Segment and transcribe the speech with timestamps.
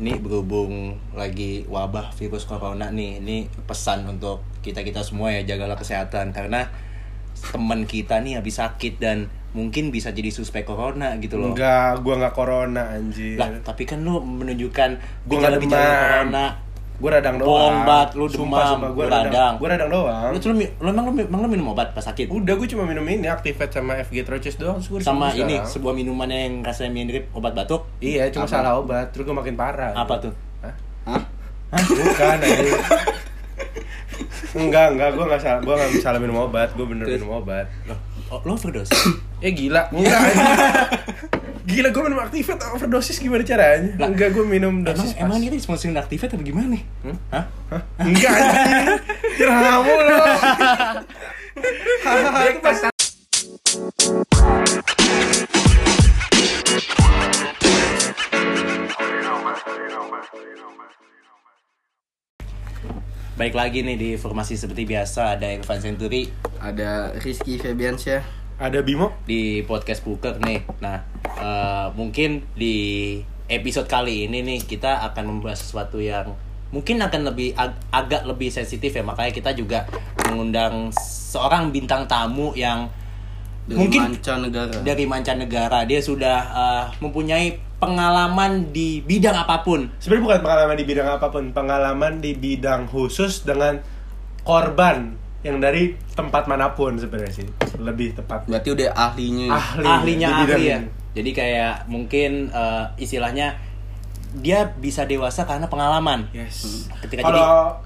[0.00, 6.32] Ini berhubung lagi wabah virus corona nih, ini pesan untuk kita-kita semua ya jagalah kesehatan
[6.32, 6.72] karena
[7.52, 11.52] teman kita nih habis sakit dan mungkin bisa jadi suspek corona gitu loh.
[11.52, 13.36] Enggak, gua nggak corona anjir.
[13.36, 14.90] Lah, tapi kan lu menunjukkan
[15.28, 15.76] Gua nggak demam.
[15.76, 16.46] corona.
[17.00, 17.48] Gua radang doang.
[17.48, 19.24] Bohong banget, lu demam, sumpah, gua lu radang.
[19.32, 19.52] radang.
[19.56, 20.30] Gua radang doang.
[20.30, 22.28] Lu lu, lu emang lu, emang lu minum obat pas sakit?
[22.28, 25.72] Udah gua cuma minum ini Activate sama FG Troches doang terus Sama sembuh ini sekarang.
[25.72, 27.88] sebuah minuman yang rasanya mirip obat batuk.
[27.98, 28.52] Iya, cuma Apa?
[28.52, 29.96] salah obat, terus gua makin parah.
[29.96, 30.32] Apa tuh?
[30.60, 30.74] Hah?
[31.08, 31.22] Hah?
[31.72, 31.82] Hah?
[31.82, 32.76] Bukan anjir.
[34.52, 37.16] enggak, enggak, gua enggak salah, gua enggak salah minum obat, gua bener Terus?
[37.16, 37.64] minum obat.
[37.88, 37.96] Loh,
[38.28, 38.92] oh, lo overdose?
[39.40, 40.46] Eh gila, enggak anjir.
[41.70, 43.94] Gila, gua minum Activate overdosis gimana caranya?
[43.94, 45.46] Lah, enggak, gua minum emang, dosis emang pas.
[45.46, 46.82] ini sponsorin aktifat atau gimana nih?
[47.06, 47.16] Hmm?
[47.30, 47.44] Hah?
[47.70, 47.82] Hah?
[48.02, 48.98] Enggak anjir.
[49.38, 50.18] Kamu lo.
[52.06, 52.78] Hahaha, itu pas
[63.38, 66.28] Baik lagi nih di formasi seperti biasa ada Irfan Century
[66.60, 68.39] Ada Rizky Febiansyah.
[68.60, 69.16] Ada Bimo.
[69.24, 70.60] di podcast Booker nih.
[70.78, 72.76] Nah, eh, mungkin di
[73.48, 76.36] episode kali ini nih kita akan membahas sesuatu yang
[76.70, 79.90] mungkin akan lebih ag- agak lebih sensitif ya makanya kita juga
[80.22, 82.86] mengundang seorang bintang tamu yang
[83.66, 84.78] Dari mungkin mancanegara.
[84.86, 90.84] dari mancanegara dia sudah eh, mempunyai pengalaman di bidang apa pun Sebenarnya bukan pengalaman di
[90.86, 93.82] bidang apa pun, pengalaman di bidang khusus dengan
[94.46, 97.48] korban yang dari tempat mana pun sebenarnya sih.
[97.76, 98.44] Lebih tepat.
[98.44, 99.48] Berarti udah ahlinya.
[99.50, 100.78] Ahli ahlinya bidang ahli ya
[101.10, 103.58] jadi kayak mungkin eh, istilahnya
[104.32, 106.86] dia bisa dewasa karena pengalaman Yes.
[107.02, 107.82] ketika jadi Kalau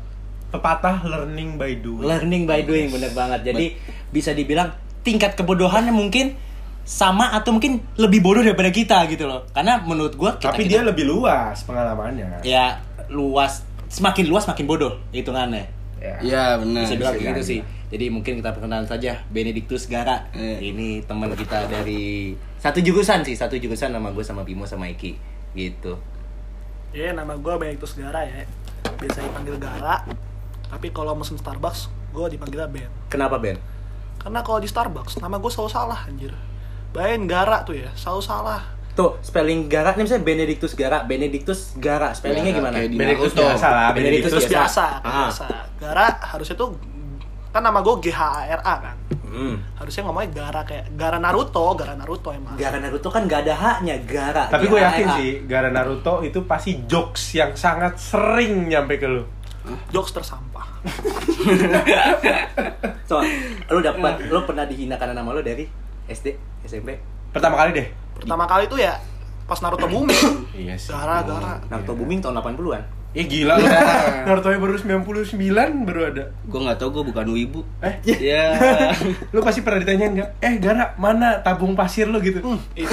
[0.51, 2.05] pepatah learning by doing.
[2.05, 3.75] learning by doing bener banget jadi
[4.13, 6.37] bisa dibilang tingkat kebodohannya mungkin
[6.85, 10.85] sama atau mungkin lebih bodoh daripada kita gitu loh karena menurut gua kita, Tapi dia
[10.85, 12.45] lebih luas pengalamannya.
[12.45, 12.77] ya
[13.09, 15.65] luas semakin luas makin bodoh hitungannya
[16.05, 16.15] Ya.
[16.21, 16.85] Iya benar.
[16.85, 20.61] bisa bilang gitu sih jadi mungkin kita perkenalan saja Benedictus Gara Eh.
[20.63, 25.17] ini teman kita dari satu jurusan sih satu jurusan nama gue sama Bimo sama Iki
[25.55, 25.97] gitu
[26.93, 28.47] Ya, nama gue Benedictus Gara ya.
[28.95, 30.07] Biasa dipanggil Gara.
[30.71, 32.87] Tapi kalau mesen Starbucks, gue dipanggilnya Ben.
[33.11, 33.59] kenapa Ben
[34.23, 36.31] Karena kalau di Starbucks, nama gue selalu salah, anjir.
[36.95, 38.63] Bayangin Gara tuh ya, selalu salah.
[38.95, 43.33] Tuh spelling Gara ini misalnya Benedictus Gara Benedictus Gara spellingnya Gara, gimana kayak di Benedictus
[43.35, 44.57] biasa lah, Benedictus Terus biasa.
[44.57, 45.13] biasa, Ah.
[45.21, 45.47] biasa.
[45.77, 46.69] Gara harusnya tuh
[47.51, 48.97] kan nama gue G H A R A kan.
[49.25, 49.55] hmm.
[49.77, 52.55] Harusnya ngomongnya Gara kayak Gara Naruto, Gara Naruto emang.
[52.55, 56.83] Gara Naruto kan gak ada haknya Gara Tapi gue yakin sih, gara Naruto itu pasti
[56.85, 59.23] jokes yang sangat sering nyampe ke lu.
[59.89, 60.67] Jokes tersampah.
[63.05, 63.21] So,
[63.69, 65.69] lu dapat lu pernah dihina karena nama lu dari
[66.05, 66.97] SD, SMP,
[67.31, 67.89] Pertama kali deh.
[68.25, 68.97] Pertama kali tuh ya
[69.45, 70.49] pas Naruto booming.
[70.57, 70.89] Iya sih.
[70.89, 71.61] Gara Gara.
[71.67, 72.85] Naruto booming tahun 80-an.
[73.13, 73.67] Ya gila lu.
[74.27, 75.39] Naruto yang baru 99
[75.85, 76.25] baru ada.
[76.43, 77.61] Gue nggak tahu gue bukan wibu.
[77.79, 78.57] Eh, Ya.
[79.37, 80.31] lu pasti pernah ditanyain nggak?
[80.41, 82.41] Eh, Gara, mana tabung pasir lu gitu?
[82.75, 82.89] itu,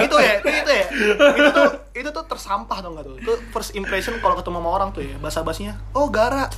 [0.00, 0.84] itu ya itu, itu ya
[1.28, 4.88] itu tuh itu tuh tersampah dong nggak tuh itu first impression kalau ketemu sama orang
[4.90, 6.48] tuh ya bahasa basinya oh gara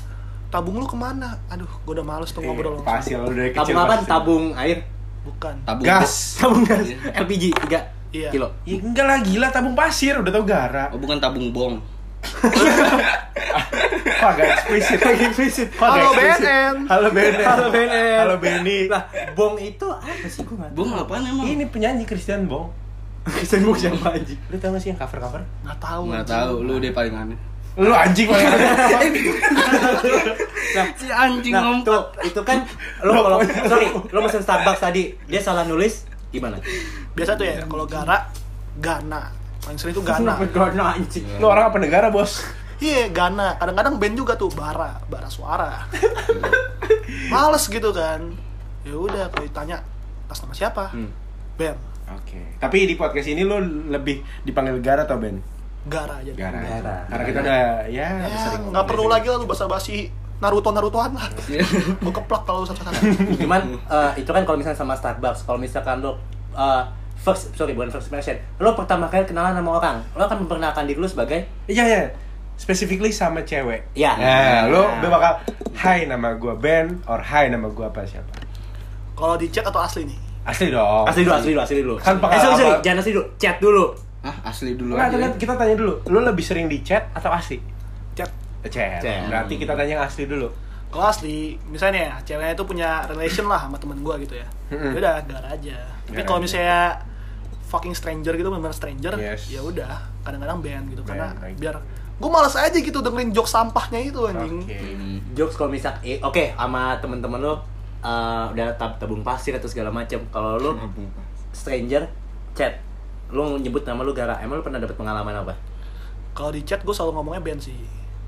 [0.49, 3.75] tabung lu ke mana aduh gue udah males tuh ngobrol langsung Pasti lu dari kecil.
[3.75, 3.95] Tabung apa?
[4.05, 4.79] Tabung air.
[5.25, 6.13] Bukan Tabung gas.
[6.39, 6.87] Tabung gas.
[7.17, 8.31] LPG 3 Iya.
[8.31, 8.47] kilo.
[8.63, 10.87] Ya, enggak lah gila tabung pasir udah tau Gara.
[10.95, 11.83] Oh bukan tabung bong.
[14.25, 14.99] Agak eksplisit.
[15.03, 15.69] eksplisit.
[15.75, 16.41] Kok agak Halo, eksplisit?
[16.41, 16.77] BNN.
[16.89, 17.45] Halo BNN.
[17.45, 18.17] Halo BNN.
[18.17, 18.79] Halo Benny.
[18.89, 19.03] Lah,
[19.35, 20.79] bong itu apa sih gua nggak tahu.
[20.79, 21.45] Bong apaan emang?
[21.45, 22.73] Ini penyanyi Christian Bong.
[23.27, 24.41] Christian Bong siapa anjing?
[24.49, 25.43] Lu tau gak sih yang cover-cover?
[25.61, 26.55] nggak tahu Nggak tahu.
[26.63, 27.39] Lu deh paling aneh.
[27.77, 28.47] Lu anjing paling
[30.75, 32.67] Nah, Si anjing nah, tuh, itu kan
[33.01, 36.59] lo kalau sorry, lo pesen Starbucks tadi, dia salah nulis gimana?
[37.13, 38.27] biasa tuh ya kalau gara
[38.77, 39.31] Gana
[39.61, 41.23] paling sering tuh Gana Gana anjing.
[41.39, 42.43] Lu orang apa negara, Bos?
[42.77, 45.87] iya Gana kadang-kadang band juga tuh Bara Bara Suara
[47.29, 48.35] males gitu kan
[48.83, 49.79] ya udah kalau ditanya
[50.27, 51.11] atas nama siapa Hmm.
[51.55, 52.37] Ben Oke.
[52.59, 53.57] Tapi di podcast ini lu
[53.89, 55.41] lebih dipanggil Gara atau Ben?
[55.85, 56.59] Gara aja Gara.
[56.59, 56.97] Gara.
[57.07, 61.29] Karena kita udah ya, ya sering nggak perlu lagi lah lu basa-basi Naruto Narutoan lah
[62.03, 63.01] gue keplak kalau satu-satu
[63.39, 66.17] Cuman eh, itu kan kalau misalnya sama Starbucks, kalau misalkan lo
[66.51, 66.83] eh,
[67.17, 70.97] first sorry bukan first impression, lo pertama kali kenalan sama orang, lo akan memperkenalkan diri
[70.97, 72.03] lo sebagai Iya, ya.
[72.55, 73.83] Specifically sama cewek.
[73.93, 74.15] Ya.
[74.15, 75.01] Nah, lu Nah.
[75.01, 75.33] udah bakal
[75.75, 78.31] Hai nama gua Ben or Hai nama gua apa siapa?
[79.13, 81.03] kalau di chat atau asli nih Asli dong.
[81.05, 81.95] asli dulu, asli dulu, asli dulu.
[81.97, 83.85] Kan eh, sorry, sorry, pengalaman- jangan asli dulu, chat dulu.
[84.25, 85.15] Ah asli dulu Nggak, aja.
[85.15, 85.95] kita, kita tanya dulu.
[86.07, 87.61] Lu lebih sering di chat atau asli?
[88.15, 88.31] chat
[88.65, 88.99] Chat.
[88.99, 89.29] Chat.
[89.29, 90.49] Berarti kita tanya yang asli dulu.
[90.87, 94.95] kalau asli misalnya ya ceweknya itu punya relation lah sama temen gue gitu ya ya
[94.95, 95.75] udah gara aja
[96.07, 97.03] tapi kalau misalnya
[97.67, 99.51] fucking stranger gitu benar stranger Yes.
[99.51, 99.91] ya udah
[100.23, 101.29] kadang-kadang band gitu karena
[101.59, 101.83] biar
[102.15, 104.79] gue males aja gitu dengerin jok sampahnya itu anjing Oke.
[105.35, 107.67] jokes kalau misal eh, oke sama temen-temen lo
[107.99, 110.73] eh, udah tab tabung pasir atau segala macam kalau lo
[111.51, 112.07] stranger
[112.55, 112.79] chat
[113.29, 115.55] lo nyebut nama lo gara emang lo pernah dapet pengalaman apa
[116.33, 117.79] kalau di chat gue selalu ngomongnya band sih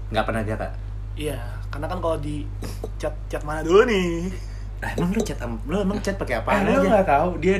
[0.08, 0.68] nggak pernah gara
[1.14, 2.46] iya karena kan kalau di
[2.96, 4.30] chat chat mana dulu nih
[4.76, 7.56] Ah, emang lo chat lo emang chat pakai Eh, apa lu aja nggak tahu dia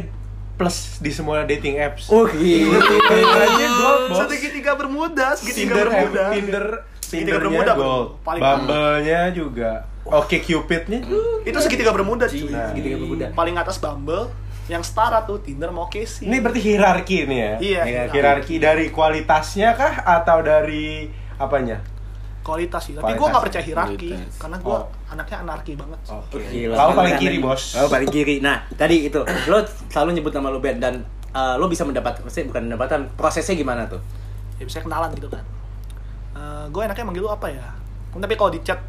[0.54, 2.08] plus di semua dating apps.
[2.08, 4.24] oh gitu Tindernya gold, bos.
[4.26, 6.66] segitiga bermuda segitiga Tinder, bermuda Tinder,
[6.98, 8.08] Segitiga bermuda, gold.
[8.20, 9.84] Paling- Bumble-nya juga.
[10.02, 11.44] Oke Cupidnya juga.
[11.44, 12.68] itu segitiga bermuda cuy Nah.
[12.68, 14.28] segitiga bermuda paling atas Bumble
[14.66, 17.52] yang setara tuh Tinder mau Casey Ini berarti hierarki nih ya?
[17.56, 18.12] Iya, Hierarki.
[18.12, 21.78] Hierarki dari kualitasnya kah atau dari apanya?
[22.38, 24.38] kualitas sih tapi gue gak percaya hierarki Kualitas.
[24.38, 24.86] karena gue Oh.
[25.08, 26.38] anaknya anarki banget Oke.
[26.46, 26.74] Gila.
[26.74, 27.74] Kau paling kiri, Bos.
[27.74, 28.38] Oh, paling kiri.
[28.38, 29.58] Nah, tadi itu lo
[29.88, 30.94] selalu nyebut nama lo band dan
[31.28, 33.98] eh, lo bisa mendapat, maksudnya bukan mendapatkan prosesnya gimana tuh?
[34.56, 35.42] ya bisa kenalan gitu kan
[36.66, 37.66] gue enaknya manggil lu apa ya
[38.12, 38.80] tapi kalau di chat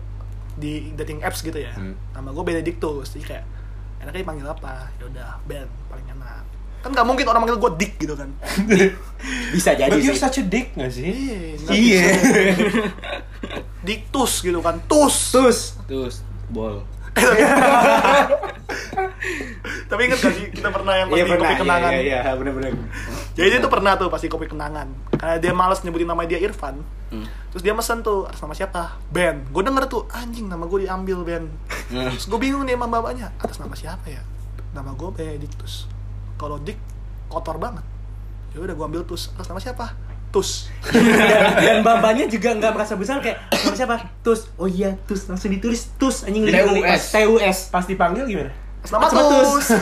[0.54, 1.92] di dating apps gitu ya Hmm.
[2.12, 3.46] nama gue Benedictus jadi kayak
[4.08, 6.44] enaknya dipanggil apa ya udah Ben paling enak
[6.78, 8.30] kan nggak mungkin orang manggil gue Dick gitu kan
[9.52, 10.24] Bisa jadi But you're sih.
[10.24, 11.10] such a dick gak sih?
[11.10, 11.38] iya
[11.68, 12.04] Iya.
[12.08, 12.08] bisa.
[13.82, 16.16] Dictus gitu kan tus Terus Terus
[16.48, 16.84] bol.
[19.90, 21.92] tapi inget gak sih kita pernah yang pas Iya pernah, kopi iya, kenangan.
[21.92, 22.72] iya, iya, bener-bener.
[23.34, 24.88] jadi dia tuh pernah tuh pasti kopi kenangan.
[25.16, 26.84] Karena dia males nyebutin nama dia Irfan.
[27.08, 27.24] Hmm.
[27.56, 29.00] terus dia mesen tuh atas nama siapa?
[29.08, 29.48] Ben.
[29.56, 31.48] Gue denger tuh anjing nama gue diambil Ben.
[31.96, 34.20] Nah, terus gue bingung nih sama bapaknya atas nama siapa ya?
[34.76, 35.88] Nama gue Benedictus
[36.36, 36.76] kalau Dick
[37.32, 37.88] kotor banget.
[38.52, 39.96] Ya udah gue ambil tus atas nama siapa
[40.30, 40.68] tus
[41.60, 43.96] dan, bapaknya juga nggak merasa besar kayak nama siapa?
[44.22, 44.48] Tus.
[44.56, 45.26] Oh iya, Tus.
[45.26, 47.04] Langsung ditulis Tus anjing TUS.
[47.10, 47.58] TUS.
[47.68, 48.52] Pas dipanggil gimana?
[48.86, 49.68] nama Tus.
[49.68, 49.68] tus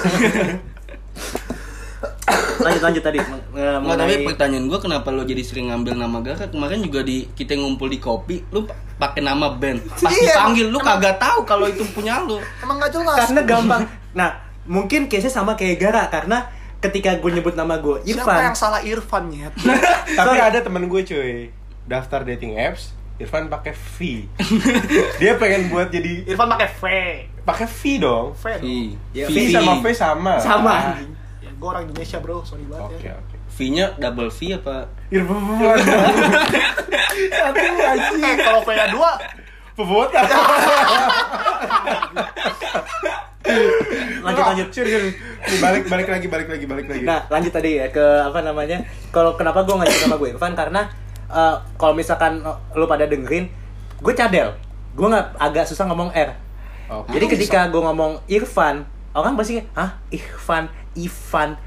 [2.58, 3.20] Lanjut lanjut tadi.
[3.20, 6.48] eh, Nggak, tapi mengenai- pertanyaan gua kenapa lo jadi sering ngambil nama Gara?
[6.48, 9.86] Kemarin juga di kita ngumpul di kopi, lu pa- pakai nama band.
[9.94, 12.40] Pas Iya, dipanggil lu emang- kagak tahu kalau itu punya lu.
[12.60, 13.82] emang gak jelas karena gampang.
[14.12, 14.30] Nah,
[14.66, 16.48] mungkin case-nya sama kayak Gara karena
[16.90, 19.48] ketika gue nyebut nama gue siapa Irfan, yang salah Irfan ya
[20.20, 21.50] Tapi ada temen gue cuy.
[21.86, 24.28] Daftar dating apps Irfan pakai V.
[25.22, 26.84] Dia pengen buat jadi Irfan pakai V.
[27.46, 28.28] pakai V dong.
[28.36, 28.64] V dong.
[28.66, 28.74] V.
[29.16, 29.54] Ya, V V.
[29.54, 30.34] sama V sama.
[30.42, 30.74] Sama.
[31.40, 32.44] ya gue orang Indonesia bro.
[32.44, 33.16] Sorry banget Oke ya.
[33.18, 34.92] Oke V-nya double V apa?
[35.08, 35.40] Irfan.
[37.32, 37.66] Satu
[38.28, 39.12] eh kalau V nya dua.
[39.76, 40.08] Pebot
[44.26, 44.68] lanjut lanjut.
[44.74, 48.82] Nih, balik balik lagi balik lagi balik lagi Nah, lanjut tadi ya ke apa namanya?
[49.14, 50.82] Kalau kenapa gue nyebut nama gue Irfan karena
[51.30, 52.42] eh, kalau misalkan
[52.74, 53.46] lu pada dengerin,
[54.02, 54.58] gue cadel.
[54.98, 56.34] Gue nggak agak susah ngomong R.
[56.90, 57.18] Oke.
[57.18, 61.60] Jadi ketika gue ngomong Irfan, orang pasti hah Irfan, Ivan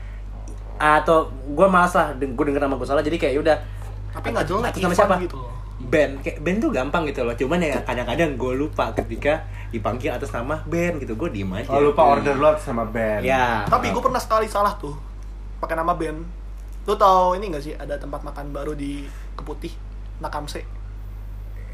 [0.78, 3.56] atau gue malas lah gue denger nama gue salah jadi kayak udah
[4.14, 5.16] tapi nggak jelek nama Irfan siapa?
[5.18, 5.57] gitu loh
[5.88, 7.34] band kayak band tuh gampang gitu loh.
[7.34, 11.16] Cuman ya kadang-kadang gue lupa ketika dipanggil atas nama band gitu.
[11.16, 11.72] Gue diem aja.
[11.72, 13.24] Oh lupa order lot sama band.
[13.24, 13.64] Ya.
[13.64, 14.94] Tapi gue pernah sekali salah tuh.
[15.58, 16.20] Pakai nama band.
[16.84, 19.04] Lu tau ini gak sih ada tempat makan baru di
[19.36, 19.72] Keputih?
[20.20, 20.64] Nakamse.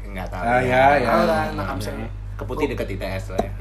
[0.05, 0.43] Nggak tahu.
[0.43, 1.09] Ah, ya, ya.
[1.11, 1.91] Kan Nakamse.
[1.91, 2.09] Ya.
[2.35, 3.51] keputih deket ITS lah ya.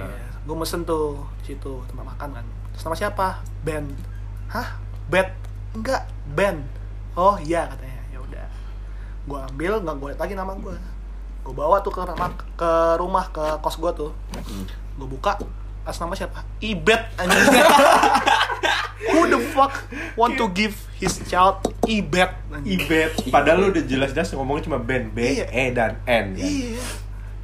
[0.42, 2.46] gue mesen tuh di situ tempat makan kan.
[2.74, 3.26] Terus nama siapa?
[3.62, 3.86] Band.
[4.50, 4.82] Hah?
[5.06, 5.30] Band
[5.78, 6.02] enggak.
[6.34, 6.66] Band.
[7.14, 7.93] Oh iya katanya.
[7.93, 7.93] ya
[9.24, 10.76] gue ambil nggak gue liat lagi nama gue
[11.44, 14.10] gue bawa tuh ke rumah ke rumah ke kos gue tuh.
[14.96, 15.36] Gue buka
[15.84, 16.40] atas nama siapa?
[16.58, 17.44] Ibet anjing.
[19.12, 19.84] Who the fuck
[20.16, 22.80] want to give his child ibet anjing?
[22.80, 23.28] Ibet.
[23.28, 25.46] Padahal lu udah jelas-jelas ngomongnya cuma band B, Iya.
[25.52, 26.48] E, dan N kan?
[26.48, 26.80] iya.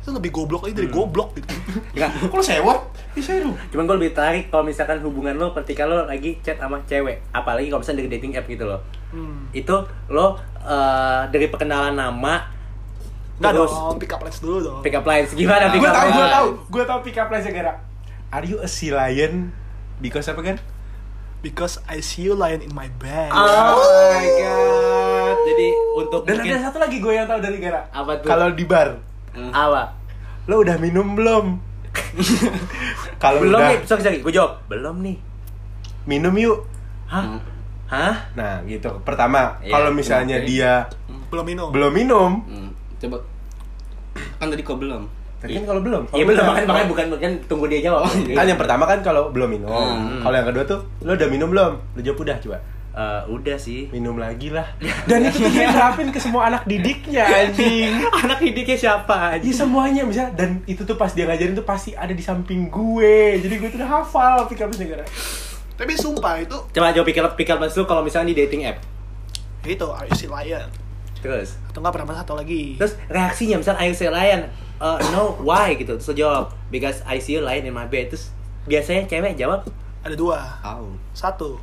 [0.00, 1.52] Itu lebih goblok aja dari goblok gitu.
[1.92, 2.80] Nggak, Kok lu sewot?
[3.12, 3.52] Bisa lu.
[3.68, 7.68] Cuman gue lebih tarik kalau misalkan hubungan lo ketika lo lagi chat sama cewek apalagi
[7.68, 8.80] kalau misalnya dari dating app gitu loh
[9.12, 9.54] hmm.
[9.54, 9.76] itu
[10.10, 12.58] lo eh, dari perkenalan nama
[13.40, 15.96] Nggak terus dong, pick up lines dulu dong pick up lines gimana pick Gue up
[15.96, 16.34] tau, gue lines?
[16.36, 17.72] tau Gue tau pick up line gara
[18.30, 19.50] Are you a sea lion?
[19.98, 20.56] Because apa kan?
[21.42, 23.32] Because I see you lying in my bed.
[23.32, 23.80] Oh
[24.12, 25.36] my god.
[25.40, 28.28] Jadi untuk Dan mungkin ada satu lagi gue yang tau dari Gara Apa tuh?
[28.28, 29.00] Kalau di bar
[29.50, 29.96] apa?
[30.46, 31.58] Lo udah minum belum?
[33.22, 34.62] Kalau Belum udah nih, sorry, sorry, gue jawab.
[34.70, 35.16] Belum nih.
[36.08, 36.64] minum yuk
[37.10, 37.38] Hah?
[37.90, 38.14] Hah?
[38.32, 40.46] Nah gitu Pertama Iya, Kalau misalnya oke.
[40.46, 40.72] dia
[41.28, 41.68] Belum minum.
[41.68, 43.18] belum minum Hmm, coba.
[44.36, 45.02] Kan tadi kok belum?
[45.36, 48.06] Tapi kan kalau belum Iya belum, makanya, makanya bukan bukan tunggu dia jawab.
[48.06, 50.20] Kan yang pertama kan kalau belum minum Hmm.
[50.20, 51.72] Kalau yang kedua tuh Lo udah minum belum?
[51.90, 52.58] Lo jawab udah coba
[52.90, 53.86] Eh, udah sih.
[53.88, 54.66] Minum lagi lah
[55.08, 59.40] Dan itu tuh dia terapin ke semua anak didiknya anjing Anak didiknya siapa aja?
[59.40, 63.38] Iya semuanya bisa dan itu tuh pas dia ngajarin tuh pasti ada di samping gue.
[63.38, 65.06] Jadi gue tuh udah hafal pick up line gara.
[65.80, 68.84] Tapi sumpah itu Coba jawab pikir pikir mas lu kalau misalnya di dating app.
[69.64, 70.68] itu Are you still lion?
[71.24, 71.56] Terus.
[71.68, 72.76] Atau enggak pernah satu lagi?
[72.76, 74.48] Terus reaksinya misalnya I say lion,
[74.80, 75.96] uh, no why gitu.
[75.96, 78.12] Terus jawab because I see you lying in my bed.
[78.12, 78.32] Terus
[78.68, 79.64] biasanya cewek jawab
[80.00, 80.40] Ada dua.
[80.64, 80.96] Au.
[81.12, 81.60] Satu.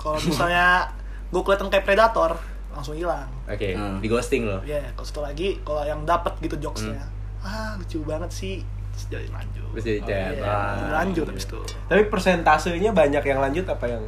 [0.00, 0.88] Kalau misalnya
[1.32, 2.36] gue kelihatan kayak predator,
[2.72, 3.28] langsung hilang.
[3.44, 4.00] oke Hmm.
[4.00, 4.64] di ghosting lo.
[4.64, 7.04] Ya, kalau satu lagi kalau yang dapat gitu jokesnya,
[7.44, 8.64] ah lucu banget sih,
[8.94, 9.66] terus jadi lanjut.
[9.72, 10.32] Terus jadi chat.
[10.32, 11.02] Iya, Wah.
[11.02, 11.58] lanjut habis itu.
[11.84, 14.04] Tapi persentasenya banyak yang lanjut apa yang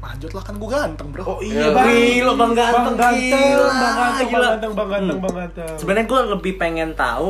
[0.00, 1.20] Lanjut lah kan gue ganteng bro.
[1.20, 1.84] Oh iya, Bang.
[1.86, 3.68] Gila, Bang Ganteng, Bang Ganteng, gila.
[3.68, 4.32] Bang Ganteng, Gila.
[4.32, 5.74] Bang Ganteng, Bang Ganteng, Bang Ganteng.
[5.76, 7.28] Sebenarnya gue lebih pengen tahu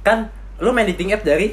[0.00, 1.52] kan lu main dating app dari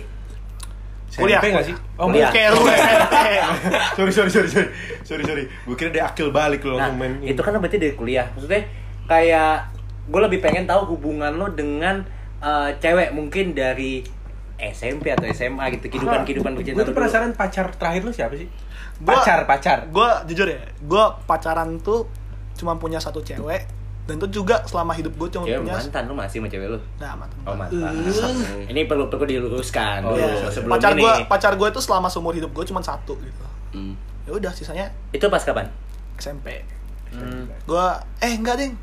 [1.12, 1.40] Kuliah.
[1.40, 1.76] SMP nggak sih?
[1.96, 2.32] Oh, Kuliah.
[2.32, 3.16] Kayak lu SMP.
[4.00, 4.70] sorry, sorry, sorry, sorry,
[5.04, 5.44] sorry, sorry.
[5.64, 7.20] Gue kira dia akil balik lo Nah, main.
[7.20, 8.32] itu kan berarti dari kuliah.
[8.32, 8.68] Maksudnya
[9.06, 9.68] kayak
[10.08, 14.02] gue lebih pengen tahu hubungan lo dengan eh, cewek mungkin dari
[14.56, 16.98] SMP atau SMA gitu kehidupan kehidupan Gue percintaan tuh lo dulu.
[16.98, 18.48] penasaran pacar terakhir lu siapa sih?
[18.98, 19.78] Gua- Pacar, pacar.
[19.86, 22.08] gue jujur ya, gue pacaran tuh
[22.56, 23.68] cuma punya satu cewek
[24.06, 26.80] dan itu juga selama hidup gue cuma Ya punya mantan lu masih sama cewek lu.
[26.96, 27.92] nah mantan Oh mantan.
[28.66, 30.48] Ini perlu perlu diluruskan Oh, dulu iya.
[30.48, 31.02] sebelum pacar ini.
[31.02, 33.92] gue pacar gue itu selama seumur hidup gue cuma satu gitu Hmm.
[34.24, 35.68] ya udah sisanya Itu pas kapan?
[36.16, 36.64] SMP
[37.08, 37.52] Hmm.
[37.62, 37.86] gue
[38.22, 38.74] eh enggak ding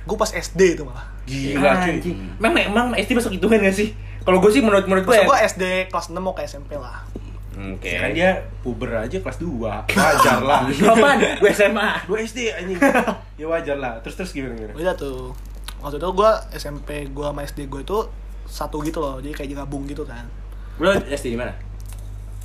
[0.00, 1.96] gue pas SD itu malah Gila, cuy.
[2.36, 3.94] Memang emang SD masuk hitungan gak sih?
[4.20, 5.24] Kalau gue sih menurut menurut gue ya.
[5.24, 7.06] gue SD kelas 6 mau ke SMP lah
[7.52, 7.92] Oke.
[7.94, 9.48] Kan dia puber aja kelas 2
[9.96, 11.16] Wajar lah Kapan?
[11.36, 11.88] Gue SMA.
[12.04, 12.76] Gue SD anjing
[13.40, 14.74] Ya wajar lah Terus terus gimana gimana?
[14.74, 15.32] udah tuh
[15.78, 17.98] waktu itu gue SMP gue sama SD gue itu
[18.44, 20.28] satu gitu loh jadi kayak gabung gitu kan
[20.76, 21.52] Lu SD di mana?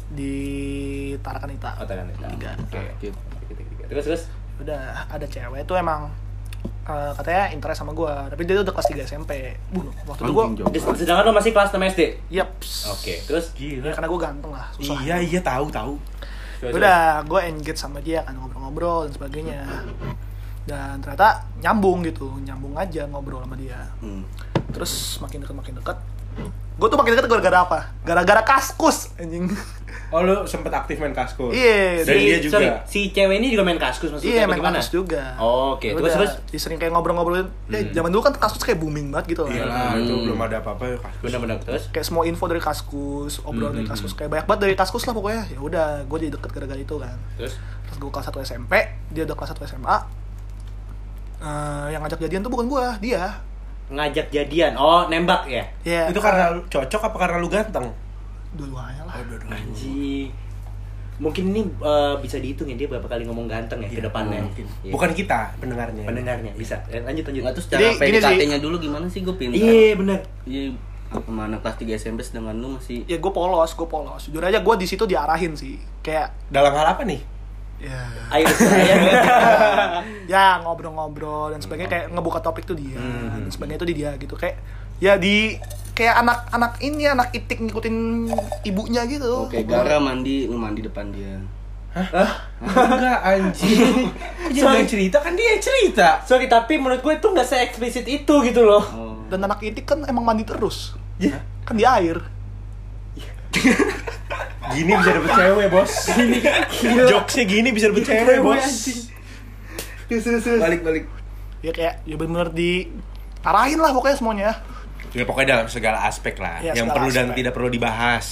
[0.07, 0.33] di
[1.19, 2.29] Tarakanita Oh, Tarakanita.
[2.29, 3.09] tiga Oke.
[3.85, 4.21] Terus terus
[4.55, 6.07] udah ada cewek itu emang
[6.85, 9.31] eh, katanya interest sama gue tapi dia udah kelas 3 SMP
[10.05, 10.45] waktu itu gue
[11.01, 12.01] sedangkan lu masih kelas 6 SD.
[12.29, 13.13] yaps Oke.
[13.25, 13.51] Terus?
[13.57, 14.97] Gila ya, karena gue ganteng lah susah.
[15.01, 15.93] Iya iya tahu tahu.
[16.65, 19.61] Udah gue engage sama dia kan ngobrol-ngobrol dan sebagainya.
[20.65, 23.89] Dan ternyata nyambung gitu nyambung aja ngobrol sama dia.
[24.01, 24.25] Hmm.
[24.73, 25.97] terus makin deket makin deket.
[26.75, 27.79] Gue tuh makin deket gara-gara apa?
[28.03, 29.47] Gara-gara kaskus anjing
[30.15, 31.51] Oh lu sempet aktif main kaskus?
[31.51, 34.63] Iya, Dan si, dia juga sorry, si cewek ini juga main kaskus maksudnya iya main
[34.63, 35.83] kaskus juga Oh, oke.
[35.83, 37.91] Ya Terus udah, terus sering kayak ngobrol-ngobrolin ya Hmm.
[37.91, 40.23] zaman dulu kan kaskus kayak booming banget gitu Iya lah lah itu Hmm.
[40.25, 43.83] belum ada apa-apa ya kaskus benar-benar terus kayak semua info dari kaskus obrolan Hmm, dari
[43.83, 46.79] hmm, kaskus kayak banyak banget dari kaskus lah pokoknya ya udah gue jadi deket gara-gara
[46.79, 47.53] itu kan terus
[47.83, 48.73] terus gue kelas 1 SMP
[49.09, 49.97] dia udah kelas 1 SMA
[51.37, 53.27] Eh, yang ngajak jadian tuh bukan gue dia
[53.85, 54.73] ngajak jadian.
[54.73, 55.61] Oh, nembak ya?
[55.83, 57.85] ya Itu karena lu cocok apa karena lu ganteng?
[58.55, 59.15] Dua-duanya lah
[59.47, 60.31] Anjing.
[61.15, 64.41] Mungkin ini eh, bisa dihitung ya dia berapa kali ngomong ganteng ya ke depannya.
[64.41, 64.67] Mungkin.
[64.81, 64.91] Iya.
[64.91, 66.75] Bukan kita pendengarnya pendengarnya bisa.
[66.87, 67.41] Eh, Lanjut lanjut.
[67.41, 68.01] Nggak, terus Jadi, cara.
[68.01, 69.55] PDKT-nya dulu gimana sih gue pintar?
[69.55, 70.19] Iya, benar.
[70.43, 70.75] Iya,
[71.07, 74.59] apa mana kelas 3 SMP sedangkan lu masih ya gue polos gue polos jujur aja
[74.59, 77.21] gue di situ diarahin sih kayak Dalam hal apa nih?
[77.77, 78.95] ya Ayo saya.
[80.33, 83.45] ya ngobrol-ngobrol dan sebagainya kayak ngebuka topik tuh dia Hmm.
[83.45, 84.57] dan sebagainya itu di dia gitu kayak
[84.97, 85.55] ya di
[85.95, 88.27] kayak anak-anak ini anak itik ngikutin
[88.67, 89.47] ibunya gitu.
[89.47, 91.39] Oke, Gara mandi, lu mandi depan dia.
[91.95, 94.11] Enggak anjing.
[94.51, 94.91] Kok Jangan Sorry.
[94.91, 95.17] cerita?
[95.23, 96.07] Kan dia cerita.
[96.27, 98.83] Sorry, tapi menurut gue itu nggak se-eksplisit itu gitu loh.
[98.91, 99.15] Oh.
[99.25, 100.93] dan anak itik kan emang mandi terus.
[101.65, 102.19] Kan di air.
[104.75, 105.93] Gini bisa dapet cewek bos.
[106.83, 108.65] Jokesnya gini bisa dapet cewek bos.
[110.59, 111.05] Balik balik.
[111.63, 112.93] ya kayak ya bener-bener di
[113.41, 114.51] arahin lah pokoknya semuanya
[115.15, 116.59] Ya pokoknya dalam segala aspek lah.
[116.59, 117.37] Ya, Yang perlu dan aspek.
[117.39, 118.25] tidak perlu dibahas.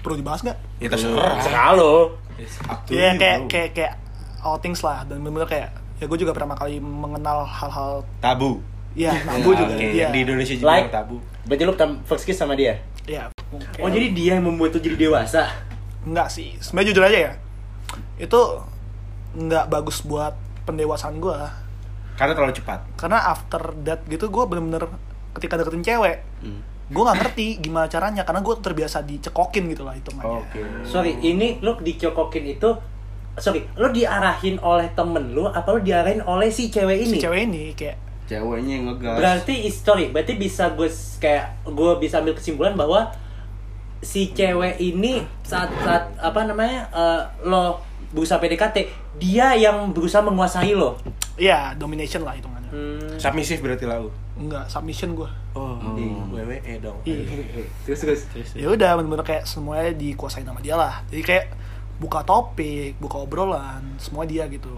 [0.00, 0.58] Perlu dibahas nggak?
[0.80, 1.36] Ya terserah.
[1.44, 2.16] Serah lo.
[2.88, 3.94] Ya kayak kayak kayak
[4.40, 5.04] all things lah.
[5.04, 5.68] Dan bener-bener kayak
[6.00, 8.58] ya gue juga pertama kali mengenal hal-hal Tabu.
[8.98, 9.78] Ya nabu juga.
[9.78, 10.90] Dia yang di Indonesia juga Like.
[10.90, 11.22] tabu.
[11.46, 12.82] Berarti lu pertama first kiss sama dia?
[13.06, 13.30] ya
[13.78, 15.54] Oh, jadi dia yang membuat lu jadi dewasa.
[16.02, 17.32] Enggak sih, sebenarnya jujur aja ya.
[18.18, 18.40] Itu
[19.32, 20.34] nggak bagus buat
[20.64, 21.36] pendewasaan gue
[22.16, 22.80] Karena terlalu cepat.
[22.98, 24.90] Karena after that gitu gue bener-bener
[25.38, 26.60] ketika deketin cewek Hmm.
[26.88, 31.60] Gue nggak ngerti gimana caranya Karena gue terbiasa dicekokin gitu lah hitungannya Oke Sorry, ini
[31.60, 32.70] lu dicokokin itu
[33.38, 37.14] Sorry, lu diarahin oleh temen lu apa lu diarahin oleh si cewek ini?
[37.14, 39.14] Si cewek ini kayak Ceweknya yang ngegas.
[39.14, 43.08] Berarti sorry, berarti bisa gue kayak gue bisa ambil kesimpulan bahwa
[44.04, 47.78] si cewek ini saat saat apa namanya eh, lo
[48.12, 48.76] berusaha PDKT,
[49.16, 50.98] dia yang berusaha menguasai lo.
[51.38, 53.16] Ya domination lah hitungannya Hmm.
[53.16, 57.24] Submisif berarti lah lu Enggak, submission gue Oh, di WWE dong Iya.
[57.82, 58.20] Terus terus.
[58.52, 61.44] ya udah bener-bener kayak semuanya dikuasain sama dia lah Jadi kayak
[61.96, 64.70] buka topik, buka obrolan, semua dia gitu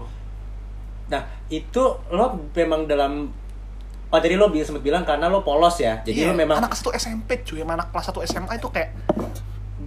[1.07, 3.27] Nah, itu lo memang dalam
[4.07, 6.03] Oh tadi lo sempat bilang karena lo polos ya.
[6.03, 8.67] Jadi Iya, lo memang anak kelas 1 SMP cuy, sama anak kelas 1 SMA itu
[8.67, 8.91] kayak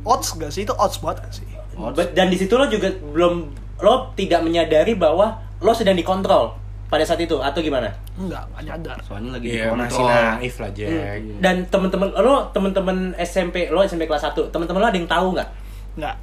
[0.00, 0.64] odds gak sih?
[0.64, 1.46] Itu odds banget gak sih?
[1.74, 3.34] But- dan di situ lo juga belum
[3.80, 6.56] lo tidak menyadari bahwa lo sedang dikontrol
[6.94, 7.90] pada saat itu atau gimana?
[8.14, 8.98] Enggak, enggak nyadar.
[9.02, 11.18] soalnya lagi Iya, masih naif lah, Jack.
[11.40, 15.48] Dan temen-temen lo temen-temen SMP lo SMP kelas 1 temen-temen lo ada yang tahu nggak?
[15.98, 16.16] Enggak.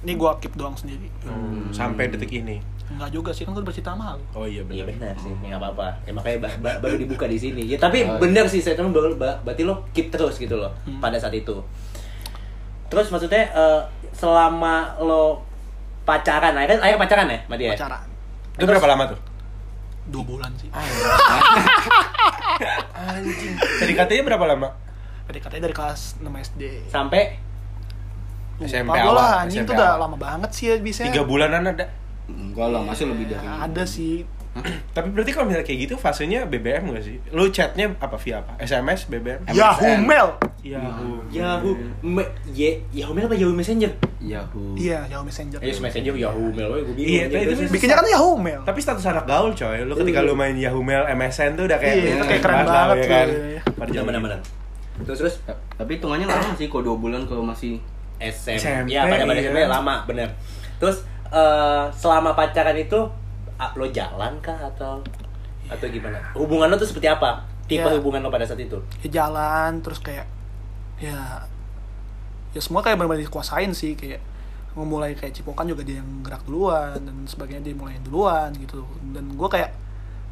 [0.00, 1.10] Ini gua keep doang sendiri.
[1.24, 2.62] Hmm, Sampai detik ini.
[2.86, 4.22] Enggak juga sih, kan gua bercerita sama lu.
[4.32, 5.10] Oh iya Iya benar.
[5.10, 5.88] benar sih, ya, nggak apa-apa.
[6.04, 7.64] Ya, makanya ba- ba- baru dibuka di sini.
[7.64, 8.20] Ya tapi Oh, iya.
[8.20, 10.70] benar sih saya baru ba- berarti lo keep terus gitu loh
[11.02, 11.58] pada saat itu.
[12.86, 13.80] Terus maksudnya eh,
[14.12, 15.42] selama lo
[16.04, 17.70] pacaran, akhirnya akhirnya pacaran ya, sama dia?
[17.72, 18.04] Pacaran.
[18.54, 19.18] Itu berapa lama tuh?
[20.08, 20.68] Dua bulan sih.
[22.94, 23.54] Anjing.
[23.80, 24.68] Tadi katanya berapa lama?
[25.24, 26.62] PDKT dari kelas 6 SD.
[26.92, 27.40] Sampai
[28.60, 31.00] SMP Lupa gua awal, lah, anjing SMP itu udah lama banget sih ya bisa.
[31.08, 31.86] Tiga bulanan ada.
[32.24, 34.24] enggak lah masih lebih dari Ada sih.
[34.90, 37.18] Tapi berarti kalau misalnya kayak gitu fasenya BBM gak sih?
[37.30, 38.54] Lu chatnya apa via apa?
[38.56, 39.42] SMS, BBM?
[39.50, 40.38] Yahoo Mail.
[40.62, 41.18] Yahoo.
[41.28, 43.90] Yahoo, me, ye, Yahoo Mail apa Yahoo Messenger?
[44.18, 45.58] Yahoo Iya, Yahoo Messenger.
[45.58, 47.10] Ayo Messenger Yahoo Mail, gue bingung.
[47.10, 48.60] Iya, itu- terus- Bikinnya kan Yahoo Mail.
[48.62, 51.94] Tapi status anak gaul coy, lu ketika lu main Yahoo Mail MSN tuh udah kayak
[51.96, 53.26] Iya, itu kayak keren banget ya kan.
[53.28, 53.60] iya, iya.
[53.66, 54.24] Pada benar zaman benar itu.
[54.24, 54.40] benar.
[55.04, 57.82] Terus terus Ta- tapi hitungannya lama sih kalau dua bulan kalau masih
[58.16, 59.50] SMP, SMP, ya pada pada iya.
[59.50, 60.28] SMP lama bener.
[60.78, 63.00] Terus eh, selama pacaran itu
[63.74, 65.00] lo jalan kah atau
[65.64, 66.18] atau gimana?
[66.32, 67.42] Hubungan lo tuh seperti apa?
[67.64, 67.94] Tipe Ya.
[67.96, 68.76] hubungan lo pada saat itu?
[69.02, 70.26] Ya jalan terus kayak
[70.96, 71.42] ya
[72.50, 74.22] ya semua kayak benar-benar dikuasain sih kayak
[74.74, 79.26] memulai kayak cipokan juga dia yang gerak duluan dan sebagainya dia mulai duluan gitu dan
[79.28, 79.70] gue kayak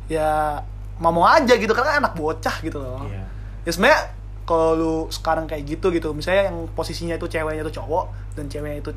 [0.06, 0.58] ya
[0.98, 3.22] mau aja gitu karena anak bocah gitu loh Iya.
[3.62, 4.00] ya sebenarnya
[4.42, 8.78] kalau lu sekarang kayak gitu gitu misalnya yang posisinya itu ceweknya itu cowok dan ceweknya
[8.80, 8.90] itu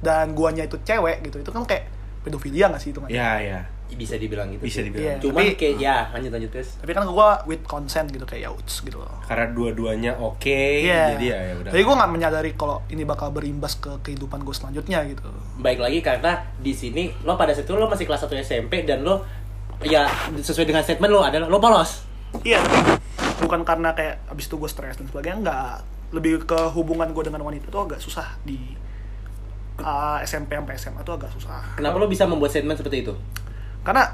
[0.00, 1.90] dan guanya itu cewek gitu itu kan kayak
[2.26, 3.60] pedofilia gak sih itu Iya, iya.
[3.86, 4.60] Bisa dibilang gitu.
[4.60, 4.90] Bisa sih.
[4.90, 5.06] dibilang.
[5.08, 5.22] Iya.
[5.22, 6.70] Cuman Tapi- kayak ya lanjut lanjut terus.
[6.74, 10.42] tapi kan gua with consent gitu kayak ya uts gitu loh Karena dua-duanya oke,
[10.82, 11.14] Iya.
[11.14, 11.70] jadi ya ya udah.
[11.70, 15.22] Jadi gue nggak menyadari kalau ini bakal berimbas ke kehidupan gue selanjutnya gitu.
[15.56, 19.00] Baik lagi karena di sini lo pada saat itu lo masih kelas 1 SMP dan
[19.00, 19.22] lo
[19.80, 22.02] ya sesuai dengan statement lo adalah lo polos.
[22.42, 22.98] Iya, tapi
[23.40, 25.74] bukan karena kayak abis itu gue stres dan sebagainya, nggak.
[26.08, 28.58] Lebih ke hubungan gue dengan wanita itu agak susah di
[29.78, 31.62] uh, SMP sampai SMA itu agak susah.
[31.74, 33.14] Kenapa lo bisa membuat statement seperti itu?
[33.82, 34.12] Karena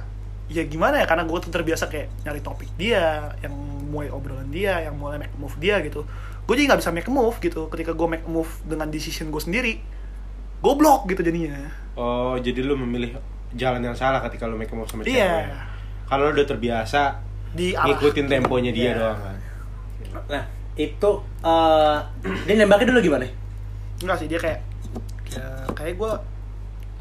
[0.49, 1.07] ya gimana ya?
[1.07, 3.55] Karena gue tuh terbiasa kayak nyari topik dia, yang
[3.89, 6.05] mulai obrolan dia, yang mulai make move dia gitu.
[6.43, 7.69] Gue jadi nggak bisa make move gitu.
[7.69, 9.73] Ketika gue make move dengan decision gue sendiri,
[10.61, 11.71] goblok gitu jadinya.
[11.95, 13.17] Oh, jadi lu memilih
[13.53, 15.19] jalan yang salah ketika lu make move sama cewek.
[15.19, 15.69] Iya.
[16.09, 17.21] Kalau lu udah terbiasa
[17.53, 17.93] Di arah.
[17.93, 18.95] ngikutin temponya dia Iya.
[18.97, 19.37] doang kan.
[20.29, 20.45] Nah,
[20.77, 21.11] itu
[21.45, 21.97] eh
[22.49, 23.29] dia nembaknya dulu gimana?
[24.01, 24.61] Enggak sih dia kayak
[25.35, 26.13] ya, kayak gue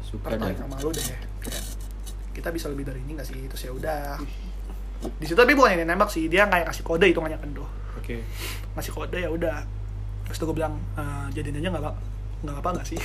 [0.02, 1.64] suka tertarik dan sama lu deh Kayak,
[2.32, 4.00] kita bisa lebih dari ini gak sih terus ya udah
[5.12, 8.22] di situ tapi bukan yang nembak sih dia kayak kasih kode hitungannya kan tuh Oke.
[8.72, 9.56] ngasih kode ya udah
[10.24, 11.92] terus tuh gue bilang "Eh, jadiin aja nggak apa
[12.42, 12.98] nggak apa nggak sih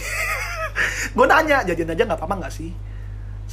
[1.16, 2.72] gue nanya jadiin aja nggak apa nggak sih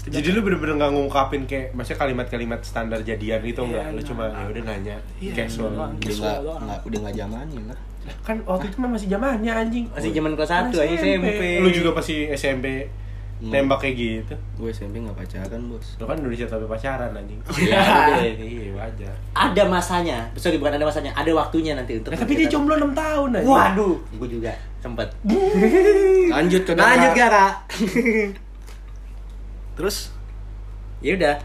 [0.05, 3.85] dia Jadi lu bener-bener nggak ngungkapin kayak maksudnya kalimat-kalimat standar jadian itu Iya, enggak?
[3.87, 4.37] Lu nah, cuma nah.
[4.37, 5.71] ya udah nanya Iya, casual.
[5.71, 5.87] nah.
[5.87, 6.61] udah Casual nggak doang.
[6.61, 7.79] nggak udah nggak zamannya lah
[8.21, 9.85] Kan waktu itu mah masih zamannya anjing.
[9.91, 11.61] Masih zaman kelas 1 aja SMP.
[11.61, 12.87] Lu juga pasti SMP
[13.35, 13.51] Hmm.
[13.51, 14.35] nembak kayak gitu.
[14.55, 17.37] gue SMP nggak pacaran bos Lu kan Indonesia tapi pacaran anjing.
[17.61, 18.25] Iya, udah.
[18.41, 19.15] Iya, wajar.
[19.35, 20.19] Ada masanya.
[20.35, 21.11] Sorry, bukan ada masanya.
[21.13, 23.45] Ada waktunya nanti untuk Nah, tapi dia jomblo 6 tahun aja.
[23.45, 25.11] Waduh, gue juga sempet.
[26.35, 27.47] lanjut ke Lanjut Gara.
[29.75, 30.15] terus
[31.01, 31.37] ya udah.